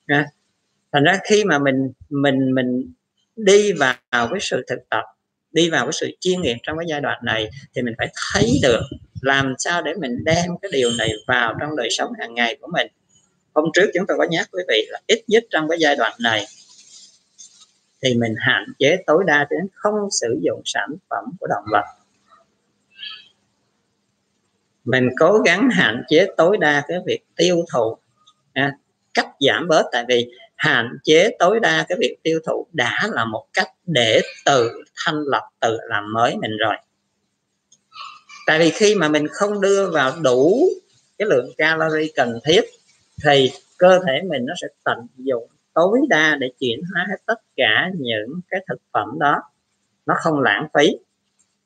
[0.07, 0.27] À,
[0.93, 2.93] thành ra khi mà mình mình mình
[3.37, 5.05] đi vào cái sự thực tập
[5.53, 8.51] đi vào cái sự chuyên nghiệp trong cái giai đoạn này thì mình phải thấy
[8.63, 8.83] được
[9.21, 12.69] làm sao để mình đem cái điều này vào trong đời sống hàng ngày của
[12.73, 12.87] mình
[13.55, 16.13] hôm trước chúng tôi có nhắc quý vị là ít nhất trong cái giai đoạn
[16.21, 16.47] này
[18.03, 21.85] thì mình hạn chế tối đa đến không sử dụng sản phẩm của động vật.
[24.85, 27.97] Mình cố gắng hạn chế tối đa cái việc tiêu thụ
[28.53, 28.73] à,
[29.15, 33.25] cách giảm bớt tại vì hạn chế tối đa cái việc tiêu thụ đã là
[33.25, 34.71] một cách để tự
[35.05, 36.75] thanh lọc tự làm mới mình rồi.
[38.47, 40.69] Tại vì khi mà mình không đưa vào đủ
[41.19, 42.61] cái lượng calorie cần thiết
[43.25, 47.41] thì cơ thể mình nó sẽ tận dụng tối đa để chuyển hóa hết tất
[47.57, 49.43] cả những cái thực phẩm đó.
[50.07, 50.97] Nó không lãng phí.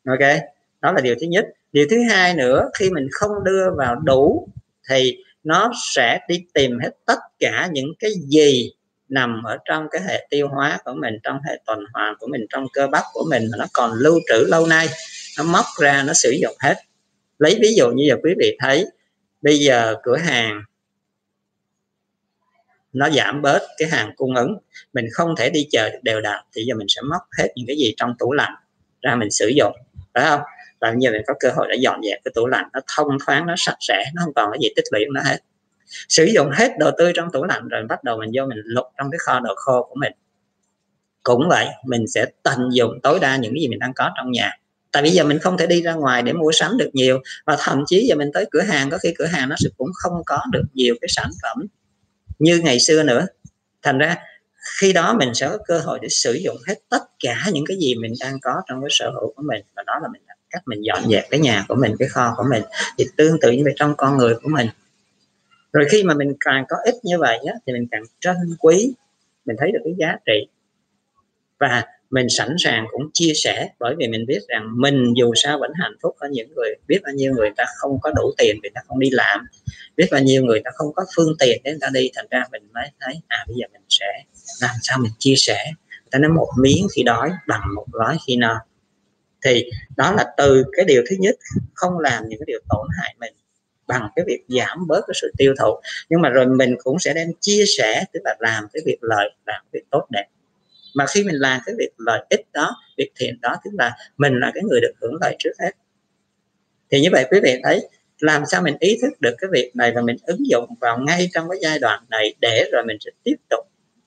[0.06, 0.40] Ok,
[0.80, 1.46] đó là điều thứ nhất.
[1.72, 4.48] Điều thứ hai nữa, khi mình không đưa vào đủ
[4.90, 8.72] thì nó sẽ đi tìm hết tất cả những cái gì
[9.08, 12.46] nằm ở trong cái hệ tiêu hóa của mình, trong hệ tuần hoàn của mình,
[12.48, 14.86] trong cơ bắp của mình mà nó còn lưu trữ lâu nay.
[15.38, 16.74] Nó móc ra, nó sử dụng hết.
[17.38, 18.86] Lấy ví dụ như giờ quý vị thấy,
[19.42, 20.62] bây giờ cửa hàng
[22.98, 24.56] nó giảm bớt cái hàng cung ứng.
[24.92, 27.76] Mình không thể đi chờ đều đặn thì giờ mình sẽ móc hết những cái
[27.76, 28.54] gì trong tủ lạnh
[29.02, 29.72] ra mình sử dụng,
[30.14, 30.40] phải không?
[30.80, 33.46] Và như mình có cơ hội để dọn dẹp cái tủ lạnh, nó thông thoáng,
[33.46, 35.38] nó sạch sẽ, nó không còn cái gì tích lũy nó hết.
[36.08, 38.86] Sử dụng hết đồ tươi trong tủ lạnh rồi bắt đầu mình vô mình lục
[38.98, 40.12] trong cái kho đồ khô của mình.
[41.22, 44.32] Cũng vậy, mình sẽ tận dụng tối đa những cái gì mình đang có trong
[44.32, 44.52] nhà.
[44.92, 47.56] Tại bây giờ mình không thể đi ra ngoài để mua sắm được nhiều và
[47.60, 50.22] thậm chí giờ mình tới cửa hàng, có khi cửa hàng nó sẽ cũng không
[50.26, 51.66] có được nhiều cái sản phẩm
[52.38, 53.26] như ngày xưa nữa.
[53.82, 54.16] Thành ra
[54.80, 57.76] khi đó mình sẽ có cơ hội để sử dụng hết tất cả những cái
[57.76, 59.62] gì mình đang có trong cái sở hữu của mình.
[59.76, 62.44] Và đó là mình cách mình dọn dẹp cái nhà của mình cái kho của
[62.50, 62.62] mình
[62.98, 64.68] thì tương tự như vậy trong con người của mình.
[65.72, 68.92] Rồi khi mà mình càng có ít như vậy á, thì mình càng trân quý
[69.44, 70.46] mình thấy được cái giá trị.
[71.58, 75.58] Và mình sẵn sàng cũng chia sẻ, bởi vì mình biết rằng mình dù sao
[75.58, 78.56] vẫn hạnh phúc ở những người, biết bao nhiêu người ta không có đủ tiền
[78.62, 79.46] vì ta không đi làm,
[79.96, 82.44] biết bao nhiêu người ta không có phương tiện để người ta đi, thành ra
[82.52, 84.06] mình mới thấy à bây giờ mình sẽ
[84.60, 85.58] làm sao mình chia sẻ.
[86.10, 88.60] Ta nói một miếng khi đói bằng một gói khi no.
[89.44, 91.36] Thì đó là từ cái điều thứ nhất,
[91.74, 93.32] không làm những cái điều tổn hại mình
[93.86, 95.80] bằng cái việc giảm bớt cái sự tiêu thụ.
[96.08, 99.30] Nhưng mà rồi mình cũng sẽ đem chia sẻ, tức là làm cái việc lợi,
[99.46, 100.24] làm cái việc tốt đẹp
[100.94, 104.40] mà khi mình làm cái việc lợi ích đó, việc thiện đó, tức là mình
[104.40, 105.70] là cái người được hưởng lợi trước hết.
[106.90, 107.88] Thì như vậy quý vị thấy,
[108.20, 111.28] làm sao mình ý thức được cái việc này và mình ứng dụng vào ngay
[111.32, 113.66] trong cái giai đoạn này để rồi mình sẽ tiếp tục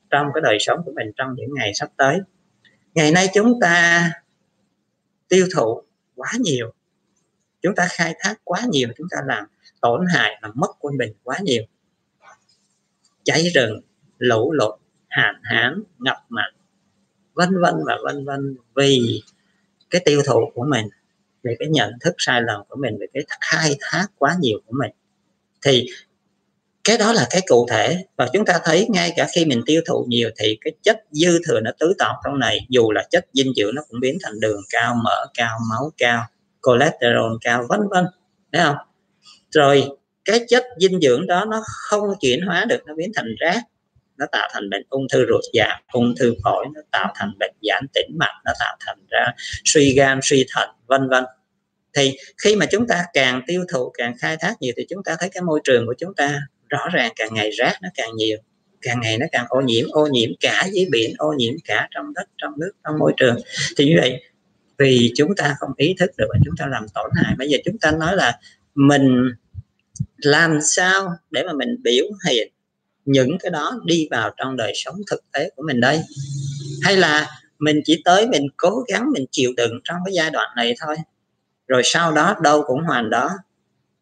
[0.09, 2.17] trong cái đời sống của mình trong những ngày sắp tới.
[2.93, 4.03] Ngày nay chúng ta
[5.27, 5.83] tiêu thụ
[6.15, 6.73] quá nhiều,
[7.61, 9.45] chúng ta khai thác quá nhiều, chúng ta làm
[9.81, 11.63] tổn hại làm mất quân bình quá nhiều.
[13.23, 13.81] Cháy rừng,
[14.17, 14.79] lũ lụt,
[15.09, 16.51] hạn hán, ngập mặn
[17.33, 19.21] vân vân và vân vân vì
[19.89, 20.85] cái tiêu thụ của mình
[21.43, 24.73] về cái nhận thức sai lầm của mình về cái khai thác quá nhiều của
[24.79, 24.91] mình.
[25.65, 25.87] Thì
[26.83, 28.05] cái đó là cái cụ thể.
[28.17, 31.39] Và chúng ta thấy ngay cả khi mình tiêu thụ nhiều thì cái chất dư
[31.47, 34.39] thừa nó tứ tọt trong này, dù là chất dinh dưỡng nó cũng biến thành
[34.39, 36.25] đường cao, mỡ cao, máu cao,
[36.63, 38.05] cholesterol cao, vân vân.
[38.53, 38.75] Thấy không?
[39.51, 39.89] Rồi
[40.25, 43.61] cái chất dinh dưỡng đó nó không chuyển hóa được, nó biến thành rác
[44.17, 47.53] nó tạo thành bệnh ung thư ruột già ung thư phổi, nó tạo thành bệnh
[47.61, 49.25] giãn tĩnh mạch, nó tạo thành ra
[49.65, 51.23] suy gan, suy thận, vân vân.
[51.95, 55.15] Thì khi mà chúng ta càng tiêu thụ, càng khai thác nhiều thì chúng ta
[55.19, 58.37] thấy cái môi trường của chúng ta rõ ràng, càng ngày rác nó càng nhiều,
[58.81, 62.13] càng ngày nó càng ô nhiễm ô nhiễm cả dưới biển, ô nhiễm cả trong
[62.13, 63.35] đất, trong nước, trong môi trường.
[63.77, 64.23] Thì như vậy,
[64.77, 67.35] vì chúng ta không ý thức được và chúng ta làm tổn hại.
[67.37, 68.39] Bây giờ chúng ta nói là
[68.75, 69.31] mình
[70.17, 72.51] làm sao để mà mình biểu hiện
[73.05, 76.01] những cái đó đi vào trong đời sống thực tế của mình đây.
[76.83, 77.27] Hay là
[77.59, 80.95] mình chỉ tới mình cố gắng mình chịu đựng trong cái giai đoạn này thôi
[81.67, 83.29] rồi sau đó đâu cũng hoàn đó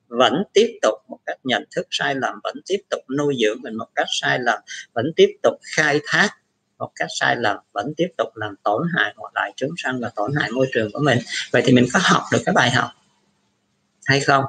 [0.08, 3.76] vẫn tiếp tục một cách nhận thức sai lầm vẫn tiếp tục nuôi dưỡng mình
[3.76, 4.60] một cách sai lầm
[4.94, 6.30] vẫn tiếp tục khai thác
[6.78, 10.12] một cách sai lầm vẫn tiếp tục làm tổn hại một lại trứng sanh và
[10.16, 11.20] tổn hại môi trường của mình.
[11.52, 12.90] Vậy thì mình có học được cái bài học
[14.06, 14.44] hay không?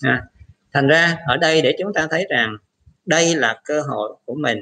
[0.00, 0.24] À,
[0.72, 2.56] thành ra ở đây để chúng ta thấy rằng
[3.08, 4.58] đây là cơ hội của mình.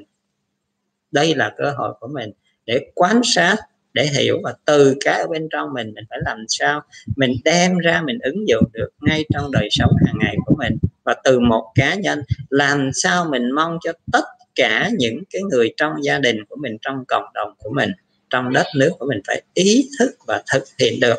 [1.10, 2.30] Đây là cơ hội của mình
[2.66, 3.56] để quan sát,
[3.92, 6.82] để hiểu và từ cái ở bên trong mình mình phải làm sao
[7.16, 10.78] mình đem ra, mình ứng dụng được ngay trong đời sống hàng ngày của mình.
[11.04, 14.24] Và từ một cá nhân, làm sao mình mong cho tất
[14.54, 17.90] cả những cái người trong gia đình của mình, trong cộng đồng của mình,
[18.30, 21.18] trong đất nước của mình phải ý thức và thực hiện được.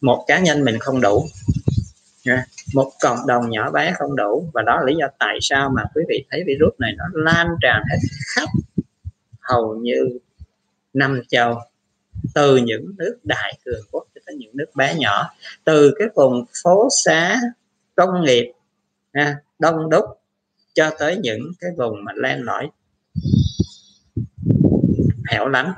[0.00, 1.26] Một cá nhân mình không đủ
[2.74, 5.82] một cộng đồng nhỏ bé không đủ và đó là lý do tại sao mà
[5.94, 7.96] quý vị thấy virus này nó lan tràn hết
[8.26, 8.48] khắp
[9.40, 10.18] hầu như
[10.92, 11.60] năm châu
[12.34, 15.30] từ những nước đại cường quốc cho tới những nước bé nhỏ
[15.64, 17.40] từ cái vùng phố xá
[17.94, 18.52] công nghiệp
[19.12, 20.04] ha, đông đúc
[20.74, 22.70] cho tới những cái vùng mà len lỏi
[25.30, 25.72] hẻo lánh.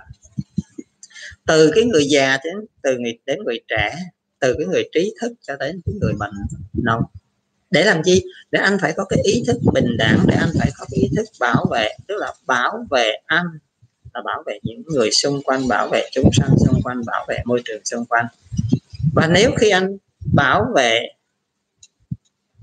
[1.47, 3.97] Từ cái người già đến từ người đến người trẻ
[4.39, 6.33] từ cái người trí thức cho đến cái người bệnh
[6.73, 7.03] nông.
[7.71, 8.25] Để làm chi?
[8.51, 11.09] Để anh phải có cái ý thức bình đẳng, để anh phải có cái ý
[11.17, 13.47] thức bảo vệ, tức là bảo vệ anh,
[14.15, 17.39] là bảo vệ những người xung quanh, bảo vệ chúng sanh xung quanh, bảo vệ
[17.45, 18.27] môi trường xung quanh.
[19.15, 19.97] Và nếu khi anh
[20.35, 21.01] bảo vệ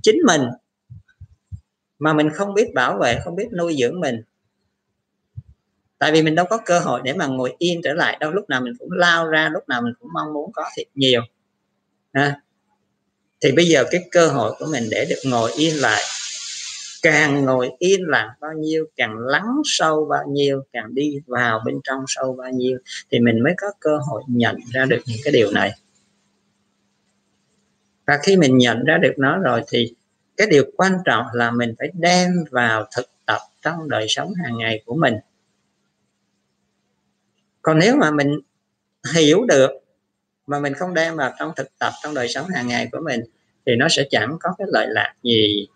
[0.01, 0.41] chính mình,
[1.99, 4.21] mà mình không biết bảo vệ, không biết nuôi dưỡng mình,
[5.97, 8.31] tại vì mình đâu có cơ hội để mà ngồi yên trở lại đâu.
[8.31, 11.21] Lúc nào mình cũng lao ra, lúc nào mình cũng mong muốn có thiệt nhiều
[12.13, 12.41] à,
[13.41, 16.01] thì bây giờ cái cơ hội của mình để được ngồi yên lại
[17.01, 21.79] càng ngồi yên lặng bao nhiêu càng lắng sâu bao nhiêu càng đi vào bên
[21.83, 22.79] trong sâu bao nhiêu
[23.11, 25.71] thì mình mới có cơ hội nhận ra được những cái điều này.
[28.07, 29.95] Và khi mình nhận ra được nó rồi thì
[30.37, 34.57] cái điều quan trọng là mình phải đem vào thực tập trong đời sống hàng
[34.57, 35.15] ngày của mình.
[37.61, 38.39] Còn nếu mà mình
[39.15, 39.71] hiểu được
[40.47, 43.21] mà mình không đem vào trong thực tập, trong đời sống hàng ngày của mình,
[43.65, 45.67] thì nó sẽ chẳng có cái lợi lạc gì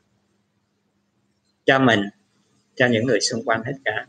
[1.65, 2.01] cho mình,
[2.75, 4.05] cho những người xung quanh hết cả.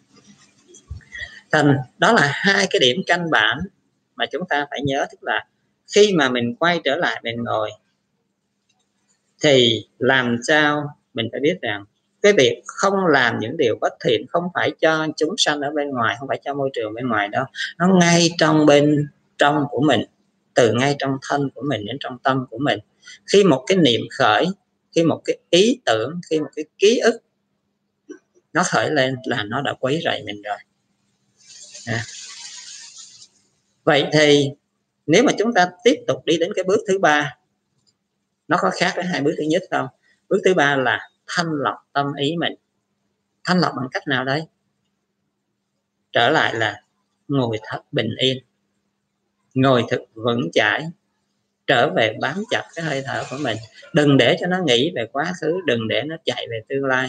[1.53, 3.59] Thành, đó là hai cái điểm căn bản
[4.17, 5.47] mà chúng ta phải nhớ, tức là
[5.95, 7.71] khi mà mình quay trở lại mình ngồi,
[9.43, 11.85] thì làm sao mình phải biết rằng
[12.23, 15.91] cái việc không làm những điều bất thiện không phải cho chúng sanh ở bên
[15.91, 17.45] ngoài, không phải cho môi trường bên ngoài đâu.
[17.79, 20.01] Nó ngay trong bên trong của mình
[20.59, 22.79] từ ngay trong thân của mình đến trong tâm của mình.
[23.33, 24.47] Khi một cái niệm khởi,
[24.95, 27.23] khi một cái ý tưởng, khi một cái ký ức,
[28.53, 30.59] nó khởi lên là nó đã quấy rầy mình rồi.
[31.87, 32.03] À.
[33.85, 34.51] vậy thì
[35.07, 37.37] nếu mà chúng ta tiếp tục đi đến cái bước thứ ba,
[38.49, 39.87] nó có khác với hai bước thứ nhất không?
[40.29, 42.55] Bước thứ ba là thanh lọc tâm ý mình.
[43.45, 44.43] Thanh lọc bằng cách nào đây?
[46.13, 46.83] Trở lại là
[47.29, 48.48] ngồi thật bình yên
[49.55, 50.85] ngồi thực vững chãi,
[51.67, 53.57] trở về bám chặt cái hơi thở của mình.
[53.93, 57.09] Đừng để cho nó nghĩ về quá khứ, đừng để nó chạy về tương lai.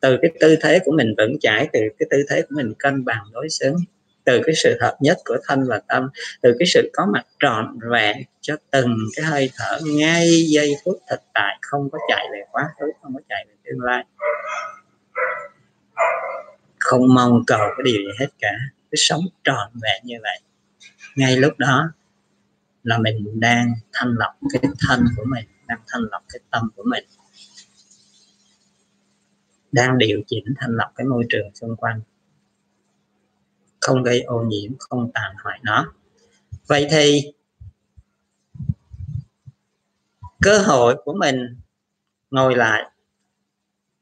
[0.00, 3.04] Từ cái tư thế của mình vững chãi, từ cái tư thế của mình cân
[3.04, 3.76] bằng, đối xứng,
[4.24, 6.08] từ cái sự hợp nhất của thân và tâm,
[6.42, 10.98] từ cái sự có mặt trọn vẹn cho từng cái hơi thở ngay giây phút
[11.10, 14.04] thực tại, không có chạy về quá khứ, không có chạy về tương lai.
[16.78, 18.52] Không mong cầu cái điều gì hết cả
[18.92, 20.40] cái sống trọn vẹn như vậy.
[21.16, 21.92] Ngay lúc đó
[22.82, 26.82] là mình đang thanh lọc cái thân của mình, đang thanh lọc cái tâm của
[26.86, 27.04] mình.
[29.72, 32.00] Đang điều chỉnh thanh lọc cái môi trường xung quanh.
[33.80, 35.92] Không gây ô nhiễm, không tàn hoại nó.
[36.66, 37.32] Vậy thì
[40.42, 41.60] cơ hội của mình
[42.30, 42.90] ngồi lại.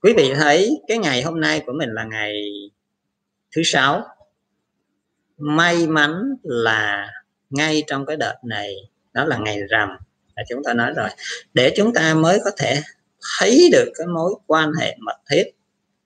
[0.01, 2.33] Quý vị thấy cái ngày hôm nay của mình là ngày
[3.57, 4.07] thứ sáu
[5.41, 7.13] may mắn là
[7.51, 8.75] ngay trong cái đợt này,
[9.13, 9.89] đó là ngày rằm
[10.37, 11.09] là chúng ta nói rồi.
[11.55, 12.81] Để chúng ta mới có thể
[13.39, 15.45] thấy được cái mối quan hệ mật thiết.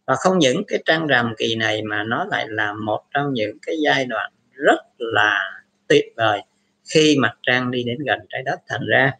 [0.07, 3.59] Và không những cái trăng rằm kỳ này mà nó lại là một trong những
[3.62, 6.41] cái giai đoạn rất là tuyệt vời
[6.95, 8.61] khi mặt trăng đi đến gần trái đất.
[8.68, 9.12] Thành ra,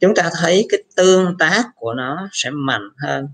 [0.00, 3.28] chúng ta thấy cái tương tác của nó sẽ mạnh hơn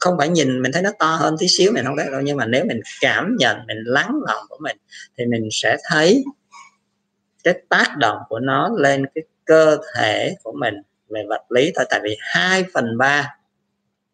[0.00, 2.36] không phải nhìn mình thấy nó to hơn tí xíu mình không thấy đâu nhưng
[2.36, 4.76] mà nếu mình cảm nhận mình lắng lòng của mình
[5.18, 6.24] thì mình sẽ thấy
[7.44, 10.74] cái tác động của nó lên cái cơ thể của mình
[11.08, 11.84] về vật lý thôi.
[11.90, 13.36] Tại vì 2 phần ba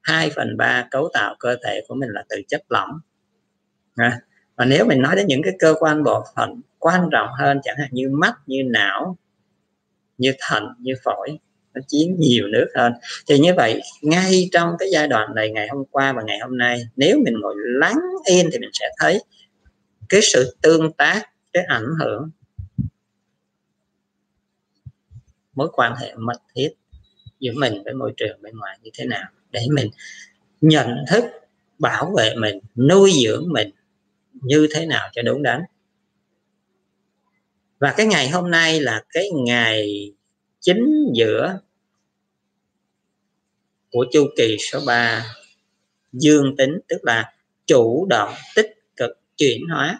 [0.03, 2.91] 2 phần ba cấu tạo cơ thể của mình là từ chất lỏng.
[3.97, 4.20] À,
[4.57, 7.76] và nếu mình nói đến những cái cơ quan bộ phận quan trọng hơn chẳng
[7.78, 9.16] hạn như mắt như não
[10.18, 11.39] như thận như phổi
[11.75, 12.93] nó chiếm nhiều nước hơn.
[13.27, 16.59] Thì như vậy, ngay trong cái giai đoạn này, ngày hôm qua và ngày hôm
[16.59, 19.25] nay, nếu mình ngồi lắng yên thì mình sẽ thấy
[20.09, 22.31] cái sự tương tác, cái ảnh hưởng,
[25.55, 26.68] mối quan hệ mật thiết
[27.41, 29.91] giữa mình với môi trường bên ngoài như thế nào để mình
[30.61, 31.25] nhận thức,
[31.79, 33.70] bảo vệ mình, nuôi dưỡng mình
[34.33, 35.62] như thế nào cho đúng đắn.
[37.79, 40.12] Và cái ngày hôm nay là cái ngày
[40.64, 41.58] chính giữa
[43.90, 45.24] của chu kỳ số 3
[46.12, 47.32] dương tính tức là
[47.66, 49.98] chủ động tích cực chuyển hóa.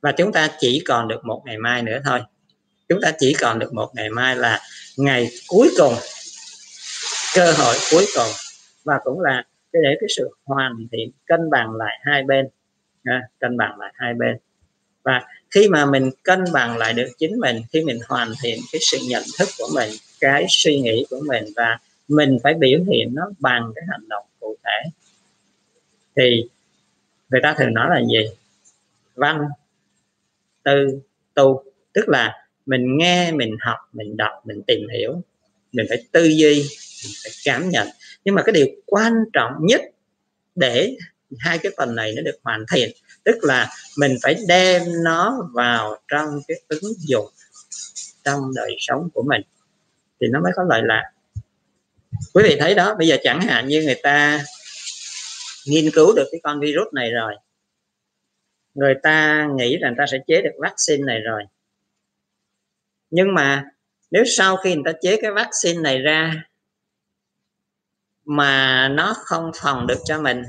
[0.00, 2.20] Và chúng ta chỉ còn được một ngày mai nữa thôi.
[2.88, 4.60] Chúng ta chỉ còn được một ngày mai là
[4.96, 5.94] ngày cuối cùng
[7.34, 8.28] cơ hội cuối cùng.
[8.84, 12.48] Và cũng là để cái sự hoàn thiện cân bằng lại hai bên.
[13.04, 14.38] À, cân bằng lại hai bên
[15.02, 18.80] và khi mà mình cân bằng lại được chính mình, khi mình hoàn thiện cái
[18.82, 19.90] sự nhận thức của mình,
[20.20, 21.78] cái suy nghĩ của mình và
[22.08, 24.90] mình phải biểu hiện nó bằng cái hành động cụ thể,
[26.16, 26.48] thì
[27.30, 28.28] người ta thường nói là gì?
[29.14, 29.40] Văn
[30.62, 31.00] tư
[31.34, 31.64] tu.
[31.92, 35.22] Tức là mình nghe, mình học, mình đọc, mình tìm hiểu,
[35.72, 36.54] mình phải tư duy,
[37.04, 37.88] mình phải cảm nhận.
[38.24, 39.80] Nhưng mà cái điều quan trọng nhất
[40.54, 40.96] để
[41.38, 42.90] hai cái phần này nó được hoàn thiện
[43.24, 43.68] tức là
[43.98, 47.26] mình phải đem nó vào trong cái ứng dụng
[48.24, 49.42] trong đời sống của mình.
[50.20, 51.10] Thì nó mới có lợi lạc.
[52.34, 54.44] Quý vị thấy đó, bây giờ chẳng hạn như người ta
[55.66, 57.34] nghiên cứu được cái con virus này rồi.
[58.74, 61.42] Người ta nghĩ rằng ta sẽ chế được vaccine này rồi.
[63.10, 63.64] Nhưng mà
[64.10, 66.42] nếu sau khi người ta chế cái vaccine này ra
[68.24, 70.42] mà nó không phòng được cho mình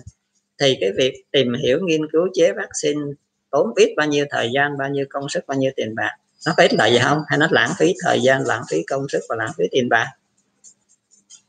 [0.62, 3.02] thì cái việc tìm hiểu, nghiên cứu, chế vaccine
[3.50, 6.12] tốn biết bao nhiêu thời gian, bao nhiêu công sức, bao nhiêu tiền bạc?
[6.46, 7.22] Nó có ích lợi gì không?
[7.28, 10.08] Hay nó lãng phí thời gian, lãng phí công sức và lãng phí tiền bạc?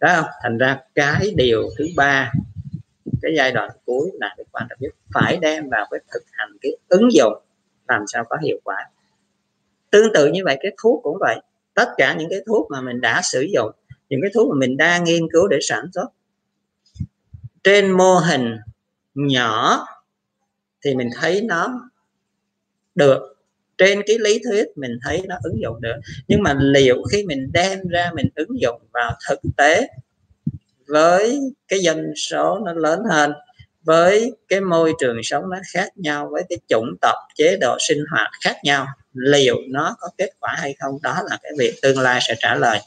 [0.00, 0.30] Đó không?
[0.42, 2.32] Thành ra cái điều thứ ba,
[3.22, 4.94] cái giai đoạn cuối là cái quan trọng nhất.
[5.14, 7.32] Phải đem vào cái thực hành, cái ứng dụng
[7.88, 8.90] làm sao có hiệu quả.
[9.90, 11.36] Tương tự như vậy, cái thuốc cũng vậy.
[11.74, 13.70] Tất cả những cái thuốc mà mình đã sử dụng,
[14.08, 16.06] những cái thuốc mà mình đang nghiên cứu để sản xuất,
[17.64, 18.56] trên mô hình
[19.14, 19.86] nhỏ
[20.84, 21.90] thì mình thấy nó
[22.94, 23.28] được.
[23.78, 25.96] Trên cái lý thuyết mình thấy nó ứng dụng được.
[26.28, 29.88] Nhưng mà liệu khi mình đem ra mình ứng dụng vào thực tế
[30.86, 33.32] với cái dân số nó lớn hơn
[33.82, 38.04] với cái môi trường sống nó khác nhau với cái chủng tộc chế độ sinh
[38.10, 40.98] hoạt khác nhau liệu nó có kết quả hay không?
[41.02, 42.80] Đó là cái việc tương lai sẽ trả lời.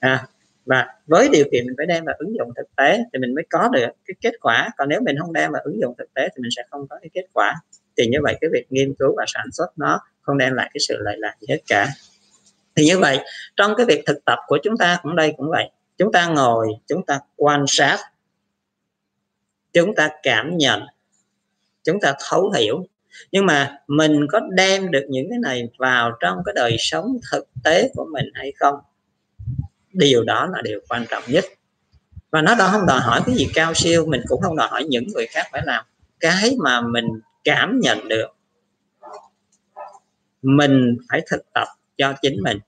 [0.00, 0.26] À,
[0.66, 3.44] và với điều kiện mình phải đem vào ứng dụng thực tế thì mình mới
[3.50, 4.70] có được cái kết quả.
[4.76, 6.96] Còn nếu mình không đem vào ứng dụng thực tế thì mình sẽ không có
[7.02, 7.54] cái kết quả.
[7.96, 10.80] Thì như vậy cái việc nghiên cứu và sản xuất nó không đem lại cái
[10.88, 11.88] sự lợi lạc gì hết cả.
[12.76, 13.18] Thì như vậy,
[13.56, 15.70] trong cái việc thực tập của chúng ta cũng đây cũng vậy.
[15.98, 17.98] Chúng ta ngồi, chúng ta quan sát,
[19.72, 20.80] chúng ta cảm nhận,
[21.84, 22.86] chúng ta thấu hiểu.
[23.32, 27.46] Nhưng mà mình có đem được những cái này vào trong cái đời sống thực
[27.64, 28.74] tế của mình hay không?
[29.96, 31.44] Điều đó là điều quan trọng nhất.
[32.30, 34.84] Và nó đó không đòi hỏi cái gì cao siêu, mình cũng không đòi hỏi
[34.84, 35.84] những người khác phải làm
[36.20, 37.06] cái mà mình
[37.44, 38.26] cảm nhận được.
[40.42, 42.58] Mình phải thực tập cho chính mình.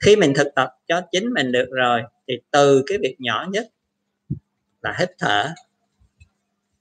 [0.00, 3.68] Khi mình thực tập cho chính mình được rồi, thì từ cái việc nhỏ nhất
[4.82, 5.48] là hít thở,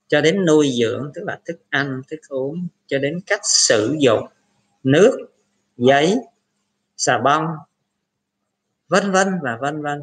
[0.08, 4.26] cho đến nuôi dưỡng, tức là thức ăn, thức uống, cho đến cách sử dụng
[4.84, 5.18] nước,
[5.78, 6.16] giấy,
[6.98, 7.46] xà bông
[8.88, 10.02] vân vân và vân vân.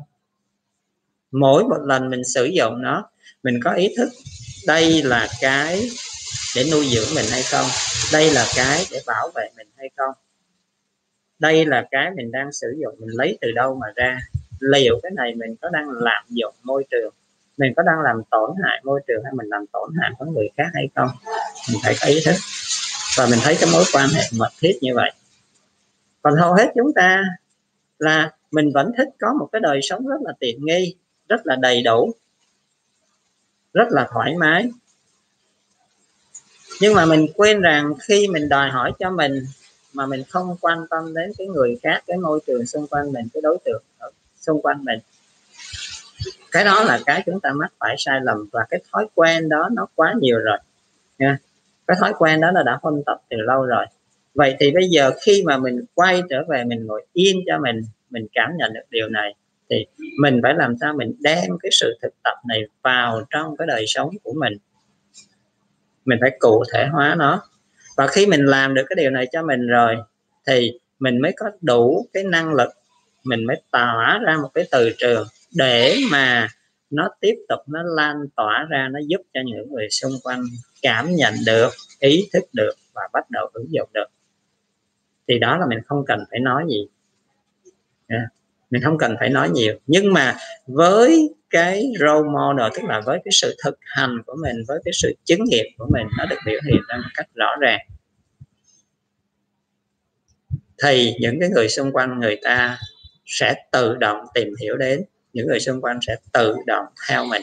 [1.33, 3.11] Mỗi một lần mình sử dụng nó,
[3.43, 4.09] mình có ý thức
[4.66, 5.91] đây là cái
[6.57, 7.66] để nuôi dưỡng mình hay không,
[8.12, 10.14] đây là cái để bảo vệ mình hay không,
[11.39, 14.18] đây là cái mình đang sử dụng, mình lấy từ đâu mà ra,
[14.61, 17.14] liệu cái này mình có đang lạm dụng môi trường,
[17.57, 20.49] mình có đang làm tổn hại môi trường hay mình làm tổn hại với người
[20.57, 21.09] khác hay không.
[21.72, 22.35] Mình phải có ý thức
[23.16, 25.12] và mình thấy cái mối quan hệ mật thiết như vậy.
[26.22, 27.22] Còn hầu hết chúng ta
[27.99, 30.94] là mình vẫn thích có một cái đời sống rất là tiện nghi,
[31.28, 32.12] rất là đầy đủ,
[33.72, 34.70] rất là thoải mái.
[36.80, 39.46] Nhưng mà mình quên rằng khi mình đòi hỏi cho mình
[39.92, 43.28] mà mình không quan tâm đến cái người khác, cái môi trường xung quanh mình,
[43.34, 44.98] cái đối tượng ở xung quanh mình.
[46.50, 49.68] Cái đó là cái chúng ta mắc phải sai lầm và cái thói quen đó
[49.72, 50.59] nó quá nhiều rồi,
[51.18, 51.38] nha.
[51.86, 53.86] Cái thói quen đó là đã phân tập từ lâu rồi.
[54.34, 57.82] Vậy thì bây giờ khi mà mình quay trở về mình ngồi yên cho mình
[58.12, 59.34] mình cảm nhận được điều này,
[59.70, 59.86] thì
[60.20, 63.84] mình phải làm sao mình đem cái sự thực tập này vào trong cái đời
[63.86, 64.52] sống của mình.
[66.04, 67.42] Mình phải cụ thể hóa nó.
[67.96, 69.96] Và khi mình làm được cái điều này cho mình rồi,
[70.46, 72.68] thì mình mới có đủ cái năng lực,
[73.24, 76.48] mình mới tỏa ra một cái từ trường để mà
[76.90, 80.42] nó tiếp tục, nó lan tỏa ra, nó giúp cho những người xung quanh
[80.82, 84.06] cảm nhận được, ý thức được và bắt đầu ứng dụng được.
[85.28, 86.86] Thì đó là mình không cần phải nói gì
[88.12, 88.28] à,
[88.70, 89.74] mình không cần phải nói nhiều.
[89.86, 90.36] Nhưng mà
[90.66, 94.92] với cái role model tức là với cái sự thực hành của mình với cái
[94.94, 97.80] sự chứng nghiệm của mình nó được biểu hiện ra một cách rõ ràng.
[100.82, 102.78] Thì những cái người xung quanh người ta
[103.26, 107.42] sẽ tự động tìm hiểu đến những người xung quanh sẽ tự động theo mình.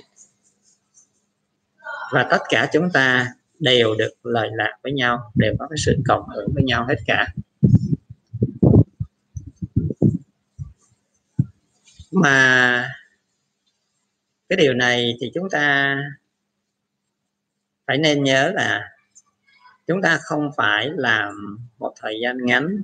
[2.11, 3.27] Và tất cả chúng ta
[3.59, 6.95] đều được lợi lạc với nhau đều có cái sự cộng hưởng với nhau hết
[7.07, 7.27] cả.
[12.11, 12.91] Mà
[14.49, 15.97] cái điều này thì chúng ta
[17.87, 18.89] phải nên nhớ là
[19.87, 22.83] chúng ta không phải làm một thời gian ngắn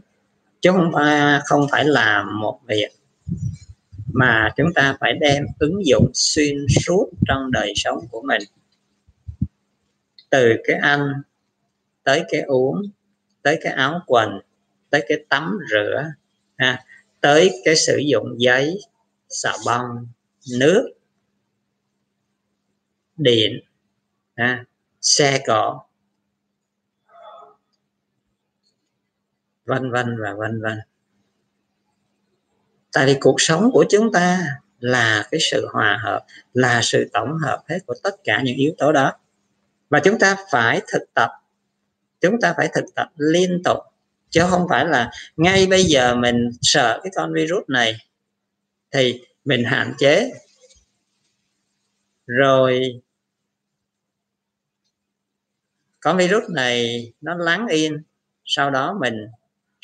[0.61, 2.89] chúng ta không phải làm một việc
[4.13, 8.41] mà chúng ta phải đem ứng dụng xuyên suốt trong đời sống của mình.
[10.29, 11.21] Từ cái ăn
[12.03, 12.81] tới cái uống
[13.41, 14.39] tới cái áo quần
[14.89, 16.03] tới cái tắm rửa
[16.57, 16.83] ha,
[17.21, 18.79] tới cái sử dụng giấy
[19.29, 20.07] xà bông
[20.59, 20.89] nước
[23.17, 23.59] điện
[24.35, 24.65] à,
[25.01, 25.81] xe cộ
[29.65, 30.79] vân vân và vân vân.
[32.93, 34.39] Tại vì cuộc sống của chúng ta
[34.79, 38.73] là cái sự hòa hợp là sự tổng hợp hết của tất cả những yếu
[38.77, 39.13] tố đó.
[39.89, 41.29] Và chúng ta phải thực tập
[42.21, 43.77] chúng ta phải thực tập liên tục
[44.29, 47.95] chứ không phải là ngay bây giờ mình sợ cái con virus này
[48.95, 50.31] thì mình hạn chế.
[52.25, 53.01] Rồi
[55.99, 58.03] con virus này nó lắng yên
[58.45, 59.27] sau đó mình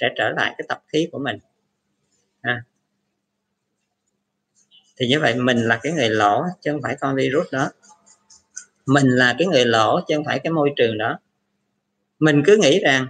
[0.01, 1.39] sẽ trở lại cái tập khí của mình.
[2.41, 2.63] À.
[4.97, 7.69] thì như vậy mình là cái người lỗ chứ không phải con virus đó.
[8.85, 11.19] Mình là cái người lỗ chứ không phải cái môi trường đó.
[12.19, 13.07] Mình cứ nghĩ rằng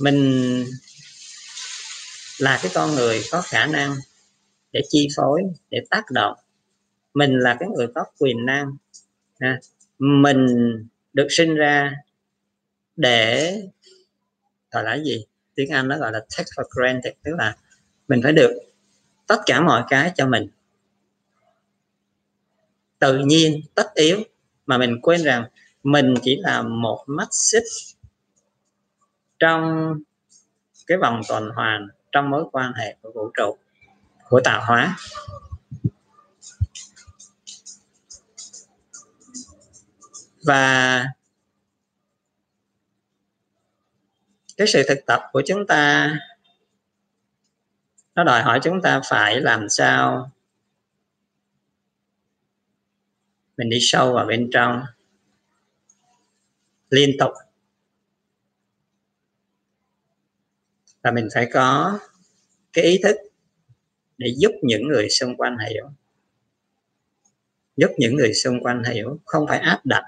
[0.00, 0.64] mình
[2.38, 3.94] là cái con người có khả năng
[4.72, 6.36] để chi phối để tác động.
[7.14, 8.76] Mình là cái người có quyền năng.
[9.38, 9.60] À,
[9.98, 10.46] mình
[11.12, 11.92] được sinh ra
[12.96, 13.52] để
[14.70, 15.26] gọi là gì?
[15.54, 17.56] Tiếng anh nó gọi là take for granted tức là
[18.08, 18.60] mình phải được
[19.26, 20.48] tất cả mọi cái cho mình.
[22.98, 24.18] Tự nhiên tất yếu
[24.66, 25.44] mà mình quên rằng
[25.82, 27.64] mình chỉ là một mắt xích
[29.38, 29.94] trong
[30.86, 33.56] cái vòng tuần hoàn trong mối quan hệ của vũ trụ,
[34.28, 34.96] của tạo hóa.
[40.46, 41.04] Và
[44.56, 46.14] cái sự thực tập của chúng ta,
[48.14, 50.30] nó đòi hỏi chúng ta phải làm sao
[53.56, 54.82] mình đi sâu vào bên trong,
[56.90, 57.32] liên tục
[61.06, 61.98] và mình phải có
[62.72, 63.16] cái ý thức
[64.18, 65.90] để giúp những người xung quanh hiểu.
[67.76, 70.04] Giúp những người xung quanh hiểu không phải áp đặt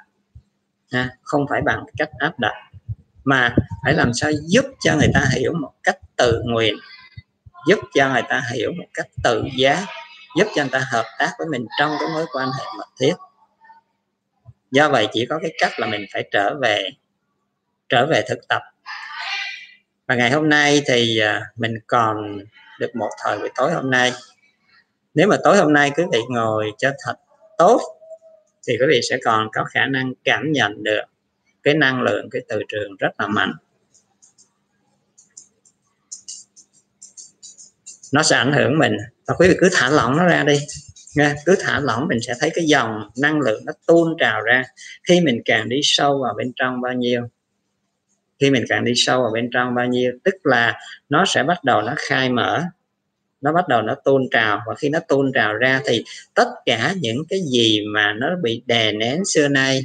[0.92, 2.54] ha, không phải bằng cách áp đặt
[3.24, 6.74] mà phải làm sao giúp cho người ta hiểu một cách tự nguyện
[7.68, 9.86] giúp cho người ta hiểu một cách tự giác
[10.38, 13.14] giúp cho người ta hợp tác với mình trong cái mối quan hệ mật thiết.
[14.70, 16.88] Do vậy chỉ có cái cách là mình phải trở về
[17.88, 18.62] trở về thực tập
[20.08, 22.38] và ngày hôm nay thì à, mình còn
[22.80, 24.12] được một thời buổi tối hôm nay.
[25.14, 27.14] Nếu mà tối hôm nay quý vị ngồi cho thật
[27.58, 27.80] tốt,
[28.68, 31.02] thì quý vị sẽ còn có khả năng cảm nhận được
[31.62, 33.52] cái năng lượng, cái từ trường rất là mạnh.
[38.12, 38.96] Nó sẽ ảnh hưởng mình.
[39.26, 40.58] Và quý vị cứ thả lỏng nó ra đi,
[41.16, 41.34] nha.
[41.46, 44.62] Cứ thả lỏng, mình sẽ thấy cái dòng năng lượng nó tuôn trào ra
[45.08, 47.28] khi mình càng đi sâu vào bên trong bao nhiêu
[48.38, 51.64] khi mình càng đi sâu vào bên trong bao nhiêu, tức là nó sẽ bắt
[51.64, 52.62] đầu nó khai mở,
[53.40, 54.62] nó bắt đầu nó tôn trào.
[54.66, 58.62] Và khi nó tôn trào ra thì tất cả những cái gì mà nó bị
[58.66, 59.80] đè nén xưa nay,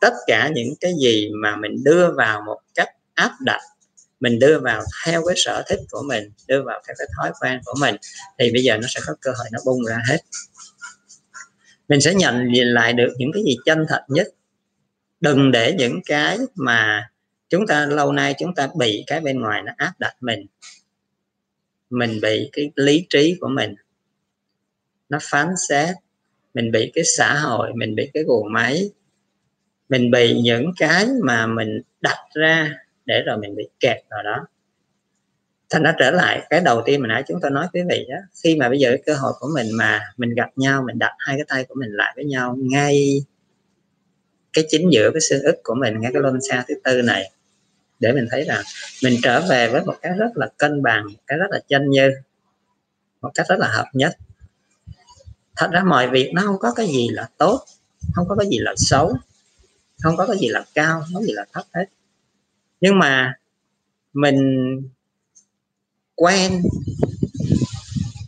[0.00, 3.60] tất cả những cái gì mà mình đưa vào một cách áp đặt,
[4.20, 7.60] mình đưa vào theo cái sở thích của mình, đưa vào theo cái thói quen
[7.64, 7.96] của mình,
[8.38, 10.18] thì bây giờ nó sẽ có cơ hội nó bung ra hết.
[11.88, 14.28] Mình sẽ nhận lại được những cái gì chân thật nhất.
[15.20, 17.08] Đừng để những cái mà
[17.54, 20.46] chúng ta lâu nay chúng ta bị cái bên ngoài nó áp đặt mình.
[21.90, 23.74] Mình bị cái lý trí của mình
[25.08, 25.96] nó phán xét.
[26.54, 28.90] Mình bị cái xã hội, mình bị cái guồng máy.
[29.88, 32.70] Mình bị những cái mà mình đặt ra
[33.06, 34.46] để rồi mình bị kẹt vào đó.
[35.70, 38.16] Thành nó trở lại, cái đầu tiên mà nãy chúng tôi nói quý vị đó,
[38.44, 41.12] khi mà bây giờ cái cơ hội của mình mà mình gặp nhau, mình đặt
[41.18, 43.24] hai cái tay của mình lại với nhau ngay
[44.52, 47.30] cái chính giữa cái xương ức của mình, ngay cái luân xa thứ tư này
[48.04, 48.62] để mình thấy rằng
[49.02, 52.10] mình trở về với một cái rất là cân bằng cái rất là chân như,
[53.20, 54.16] một cách rất là hợp nhất.
[55.56, 57.64] Thật ra mọi việc nó không có cái gì là tốt,
[58.14, 59.16] không có cái gì là xấu,
[60.02, 61.84] không có cái gì là cao, không có gì là thấp hết.
[62.80, 63.34] Nhưng mà
[64.12, 64.80] mình
[66.14, 66.62] quen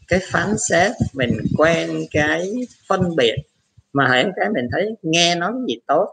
[0.08, 2.52] cái phán xét, mình quen cái
[2.88, 3.36] phân biệt,
[3.92, 6.08] mà hãy cái mình thấy nghe nói cái gì tốt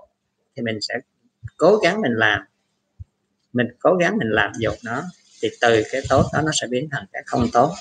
[0.55, 0.93] thì mình sẽ
[1.57, 2.41] cố gắng mình làm
[3.53, 5.03] mình cố gắng mình làm dục nó,
[5.41, 7.75] thì từ cái tốt đó nó sẽ biến thành cái không tốt.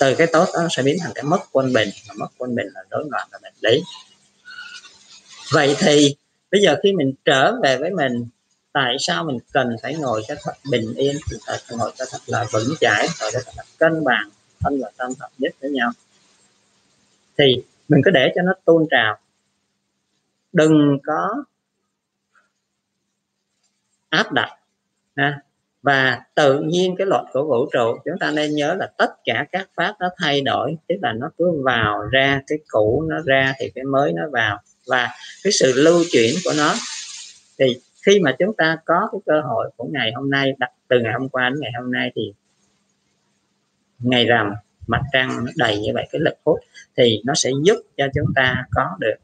[0.00, 2.54] Từ cái tốt đó nó sẽ biến thành cái mất quân bình, mà mất quân
[2.54, 3.82] bình là rối loạn là bệnh lý.
[5.52, 6.16] Vậy thì,
[6.50, 8.28] bây giờ khi mình trở về với mình,
[8.72, 12.18] tại sao mình cần phải ngồi cho thật bình yên, thì phải ngồi cho thật
[12.26, 14.30] là vững chãi, ngồi cho thật là cân bằng,
[14.60, 15.90] thân và tâm hợp nhất với nhau?
[17.38, 19.18] Thì mình cứ để cho nó tuôn trào.
[20.52, 21.44] Đừng có
[24.08, 24.59] áp đặt
[25.16, 25.40] ha.
[25.82, 29.46] và tự nhiên cái luật của vũ trụ, chúng ta nên nhớ là tất cả
[29.52, 33.54] các pháp nó thay đổi, tức là nó cứ vào ra, cái cũ nó ra
[33.58, 35.08] thì cái mới nó vào và
[35.44, 36.74] cái sự lưu chuyển của nó,
[37.58, 41.00] thì khi mà chúng ta có cái cơ hội của ngày hôm nay đặt từ
[41.00, 42.32] ngày hôm qua đến ngày hôm nay thì
[43.98, 44.52] ngày rằm,
[44.86, 46.58] mặt trăng nó đầy như vậy, cái lực hút,
[46.96, 49.14] thì nó sẽ giúp cho chúng ta có được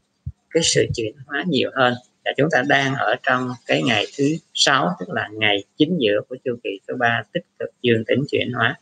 [0.49, 1.93] cái sự chuyển hóa nhiều hơn
[2.27, 6.21] và chúng ta đang ở trong cái ngày thứ sáu tức là ngày chính giữa
[6.29, 8.79] của chu kỳ thứ ba tích cực dương tính chuyển hóa.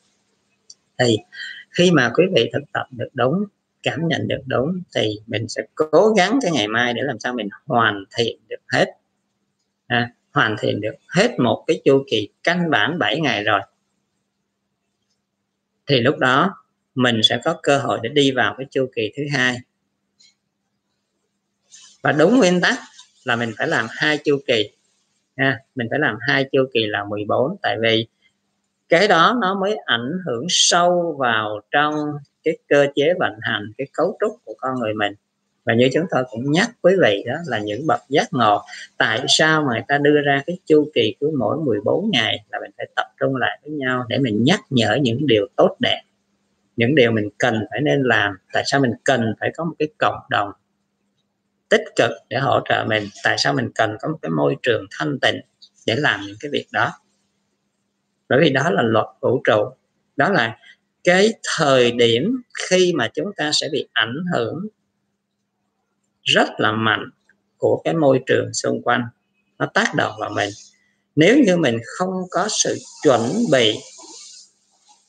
[1.00, 1.18] Thì
[1.72, 3.44] khi mà quý vị thực tập được đúng
[3.84, 7.34] cảm nhận được đúng thì mình sẽ cố gắng cái ngày mai để làm sao
[7.34, 8.86] mình hoàn thiện được hết.
[9.88, 13.62] À, hoàn thiện được hết một cái chu kỳ căn bản 7 ngày rồi.
[15.88, 16.56] Thì lúc đó
[16.96, 19.58] mình sẽ có cơ hội để đi vào cái chu kỳ thứ hai.
[22.04, 22.80] Và đúng nguyên tắc
[23.26, 24.70] là mình phải làm hai chu kỳ.
[25.38, 28.08] Ha, mình phải làm hai chu kỳ là 14 tại vì
[28.90, 31.96] cái đó nó mới ảnh hưởng sâu vào trong
[32.44, 35.14] cái cơ chế vận hành, cái cấu trúc của con người mình.
[35.66, 38.62] Và như chúng tôi cũng nhắc quý vị đó là những bậc giác ngộ.
[38.98, 42.60] Tại sao mà người ta đưa ra cái chu kỳ cứ mỗi 14 ngày là
[42.60, 46.02] mình phải tập trung lại với nhau để mình nhắc nhở những điều tốt đẹp?
[46.76, 48.38] Những điều mình cần phải nên làm.
[48.54, 50.52] Tại sao mình cần phải có một cái cộng đồng
[51.76, 53.10] tích cực để hỗ trợ mình.
[53.24, 55.42] Tại sao mình cần có một cái môi trường thanh tịnh
[55.86, 56.92] để làm những cái việc đó?
[58.30, 59.70] Bởi vì đó là luật vũ trụ.
[60.16, 60.58] Đó là
[61.04, 64.68] cái thời điểm khi mà chúng ta sẽ bị ảnh hưởng
[66.24, 67.10] rất là mạnh
[67.58, 69.04] của cái môi trường xung quanh.
[69.58, 70.50] Nó tác động vào mình.
[71.16, 73.22] Nếu như mình không có sự chuẩn
[73.52, 73.76] bị,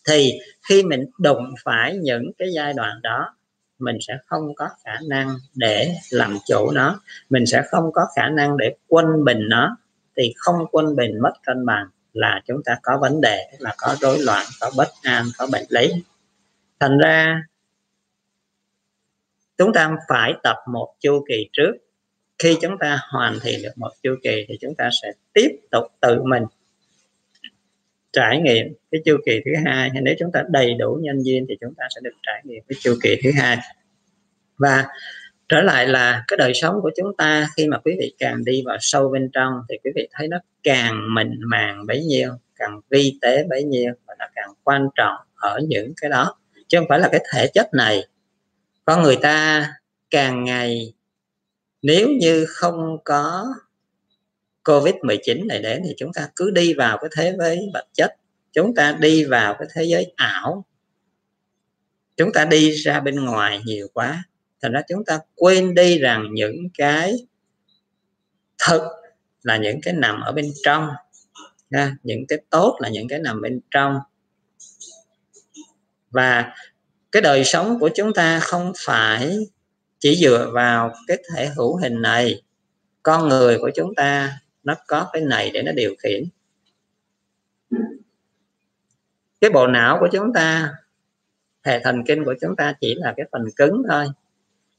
[0.08, 0.32] thì
[0.68, 3.35] khi mình đụng phải những cái giai đoạn đó
[3.78, 7.00] mình sẽ không có khả năng để làm chủ nó.
[7.30, 9.76] Mình sẽ không có khả năng để quân bình nó.
[10.16, 13.96] Thì không quân bình mất cân bằng là chúng ta có vấn đề là có
[14.00, 15.92] rối loạn, có bất an, có bệnh lý.
[16.80, 17.42] Thành ra,
[19.58, 21.72] chúng ta phải tập một chu kỳ trước.
[22.38, 25.84] Khi chúng ta hoàn thiện được một chu kỳ thì chúng ta sẽ tiếp tục
[26.00, 26.42] tự mình
[28.16, 29.90] trải nghiệm cái chu kỳ thứ hai.
[29.90, 32.62] Hay nếu chúng ta đầy đủ nhân duyên thì chúng ta sẽ được trải nghiệm
[32.68, 33.58] cái chu kỳ thứ hai.
[34.58, 34.84] Và
[35.48, 37.48] trở lại là cái đời sống của chúng ta.
[37.56, 40.38] Khi mà quý vị càng đi vào sâu bên trong thì quý vị thấy nó
[40.62, 45.16] càng mịn màng bấy nhiêu, càng vi tế bấy nhiêu và nó càng quan trọng
[45.34, 46.36] ở những cái đó.
[46.68, 48.02] Chứ không phải là cái thể chất này.
[48.84, 49.66] Con người ta
[50.10, 50.92] càng ngày,
[51.82, 53.44] nếu như không có
[54.66, 58.16] covid 19 này đến thì chúng ta cứ đi vào cái thế giới vật chất
[58.52, 60.64] chúng ta đi vào cái thế giới ảo.
[62.16, 64.24] Chúng ta đi ra bên ngoài nhiều quá
[64.62, 67.14] thành ra chúng ta quên đi rằng những cái
[68.66, 68.82] thực
[69.42, 70.88] là những cái nằm ở bên trong
[71.70, 73.98] ha, những cái tốt là những cái nằm bên trong.
[76.10, 76.54] Và
[77.12, 79.38] cái đời sống của chúng ta không phải
[79.98, 82.42] chỉ dựa vào cái thể hữu hình này
[83.02, 86.24] con người của chúng ta nó có cái này để nó điều khiển.
[89.40, 90.74] Cái bộ não của chúng ta,
[91.64, 94.06] hệ thần kinh của chúng ta chỉ là cái phần cứng thôi.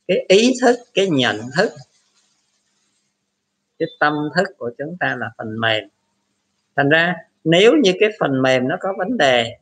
[0.08, 1.72] Cái ý thức, cái nhận thức,
[3.80, 5.84] cái tâm thức của chúng ta là phần mềm.
[6.76, 9.58] Thành ra, nếu như cái phần mềm nó có vấn đề,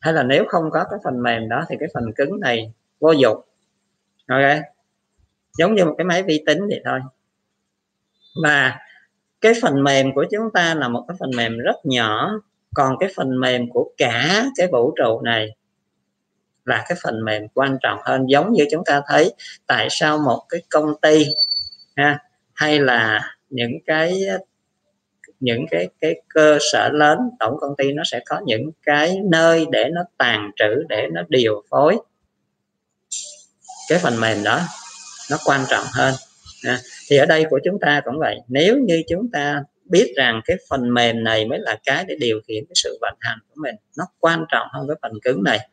[0.00, 3.12] hay là nếu không có cái phần mềm đó, thì cái phần cứng này vô
[3.12, 3.40] dụng.
[4.28, 4.60] Ok?
[5.58, 7.00] Giống như một cái máy vi tính vậy thôi
[8.42, 8.78] và
[9.40, 12.30] cái phần mềm của chúng ta là một cái phần mềm rất nhỏ,
[12.74, 15.48] còn cái phần mềm của cả cái vũ trụ này
[16.64, 19.34] là cái phần mềm quan trọng hơn, giống như chúng ta thấy
[19.66, 21.26] tại sao một cái công ty,
[21.96, 22.18] ha,
[22.54, 23.20] hay là
[23.50, 24.20] những cái
[25.40, 29.66] những cái cái cơ sở lớn, tổng công ty nó sẽ có những cái nơi
[29.72, 31.98] để nó tàn trữ, để nó điều phối.
[33.88, 34.60] Cái phần mềm đó
[35.30, 36.14] nó quan trọng hơn
[36.64, 38.36] à, thì ở đây của chúng ta cũng vậy.
[38.48, 42.40] Nếu như chúng ta biết rằng cái phần mềm này mới là cái để điều
[42.48, 45.68] khiển cái sự vận hành của mình nó quan trọng hơn cái phần cứng này.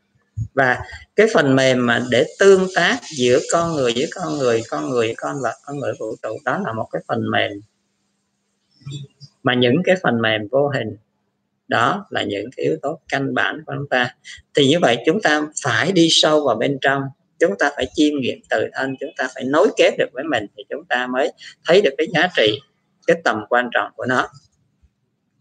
[0.53, 0.79] Và
[1.15, 5.07] cái phần mềm mà để tương tác giữa con người với con người con người
[5.07, 7.51] với con vật con người vũ trụ đó là một cái phần mềm.
[9.43, 10.97] Mà những cái phần mềm vô hình
[11.67, 14.15] đó là những cái yếu tố căn bản của chúng ta.
[14.55, 17.01] Thì như vậy chúng ta phải đi sâu vào bên trong
[17.41, 20.45] chúng ta phải chiêm nghiệm tự thân, chúng ta phải nối kết được với mình
[20.57, 21.31] thì chúng ta mới
[21.67, 22.59] thấy được cái giá trị,
[23.07, 24.27] cái tầm quan trọng của nó.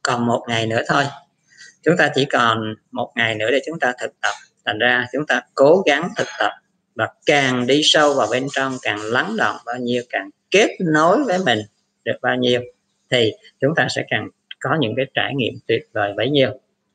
[0.02, 1.04] Còn một ngày nữa thôi.
[1.82, 4.32] Chúng ta chỉ còn một ngày nữa để chúng ta thực tập.
[4.64, 6.50] Thành ra chúng ta cố gắng thực tập
[6.94, 11.24] và càng đi sâu vào bên trong, càng lắng động bao nhiêu, càng kết nối
[11.24, 11.58] với mình
[12.04, 12.60] được bao nhiêu,
[13.10, 14.28] thì chúng ta sẽ càng
[14.60, 16.50] có những cái trải nghiệm tuyệt vời bấy nhiêu.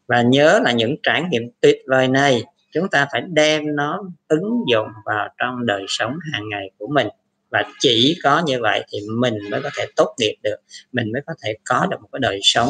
[0.07, 2.43] Và nhớ là những trải nghiệm tuyệt vời này
[2.75, 7.07] chúng ta phải đem nó ứng dụng vào trong đời sống hàng ngày của mình.
[7.49, 10.55] Và chỉ có như vậy thì mình mới có thể tốt nghiệp được,
[10.91, 12.69] mình mới có thể có được một cái đời sống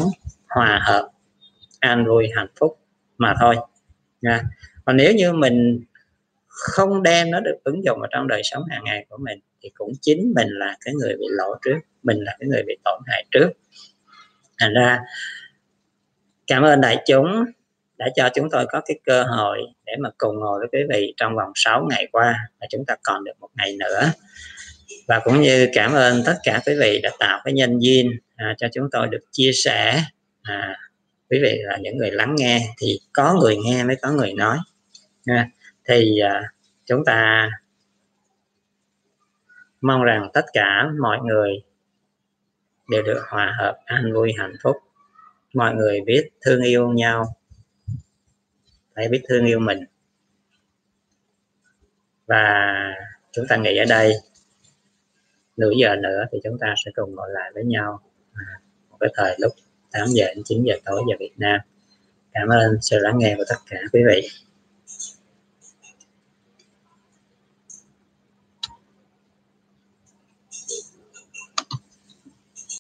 [0.50, 1.10] hòa hợp,
[1.80, 2.80] an vui, hạnh phúc
[3.18, 3.56] mà thôi.
[4.22, 4.42] Nha.
[4.86, 5.84] Còn nếu như mình
[6.48, 9.72] không đem nó được ứng dụng vào trong đời sống hàng ngày của mình thì
[9.74, 13.02] cũng chính mình là cái người bị lỗ trước, mình là cái người bị tổn
[13.08, 13.50] hại trước.
[14.60, 15.00] Thành ra,
[16.48, 17.46] cảm ơn đại chúng
[17.98, 21.14] đã cho chúng tôi có cái cơ hội để mà cùng ngồi với quý vị
[21.18, 24.12] trong vòng 6 ngày qua và chúng ta còn được một ngày nữa.
[25.08, 28.56] Và cũng như cảm ơn tất cả quý vị đã tạo cái nhân duyên à,
[28.58, 30.04] cho chúng tôi được chia sẻ.
[30.42, 30.78] À,
[31.30, 34.58] quý vị là những người lắng nghe thì có người nghe mới có người nói.
[35.26, 35.50] À,
[35.90, 36.44] thì à,
[36.86, 37.50] chúng ta
[39.82, 41.52] mong rằng tất cả mọi người
[42.90, 44.76] đều được hòa hợp an vui hạnh phúc.
[45.54, 47.26] Mọi người biết thương yêu nhau
[48.96, 49.80] phải biết thương yêu mình.
[52.28, 52.76] Và
[53.32, 54.14] chúng ta nghỉ ở đây.
[55.58, 58.00] Nửa giờ nữa thì chúng ta sẽ cùng ngồi lại với nhau.
[58.34, 58.46] À,
[58.90, 59.54] một cái thời lúc
[59.92, 61.60] 8 giờ đến 9 giờ tối giờ Việt Nam.
[62.32, 64.30] Cảm ơn sự lắng nghe của tất cả quý vị.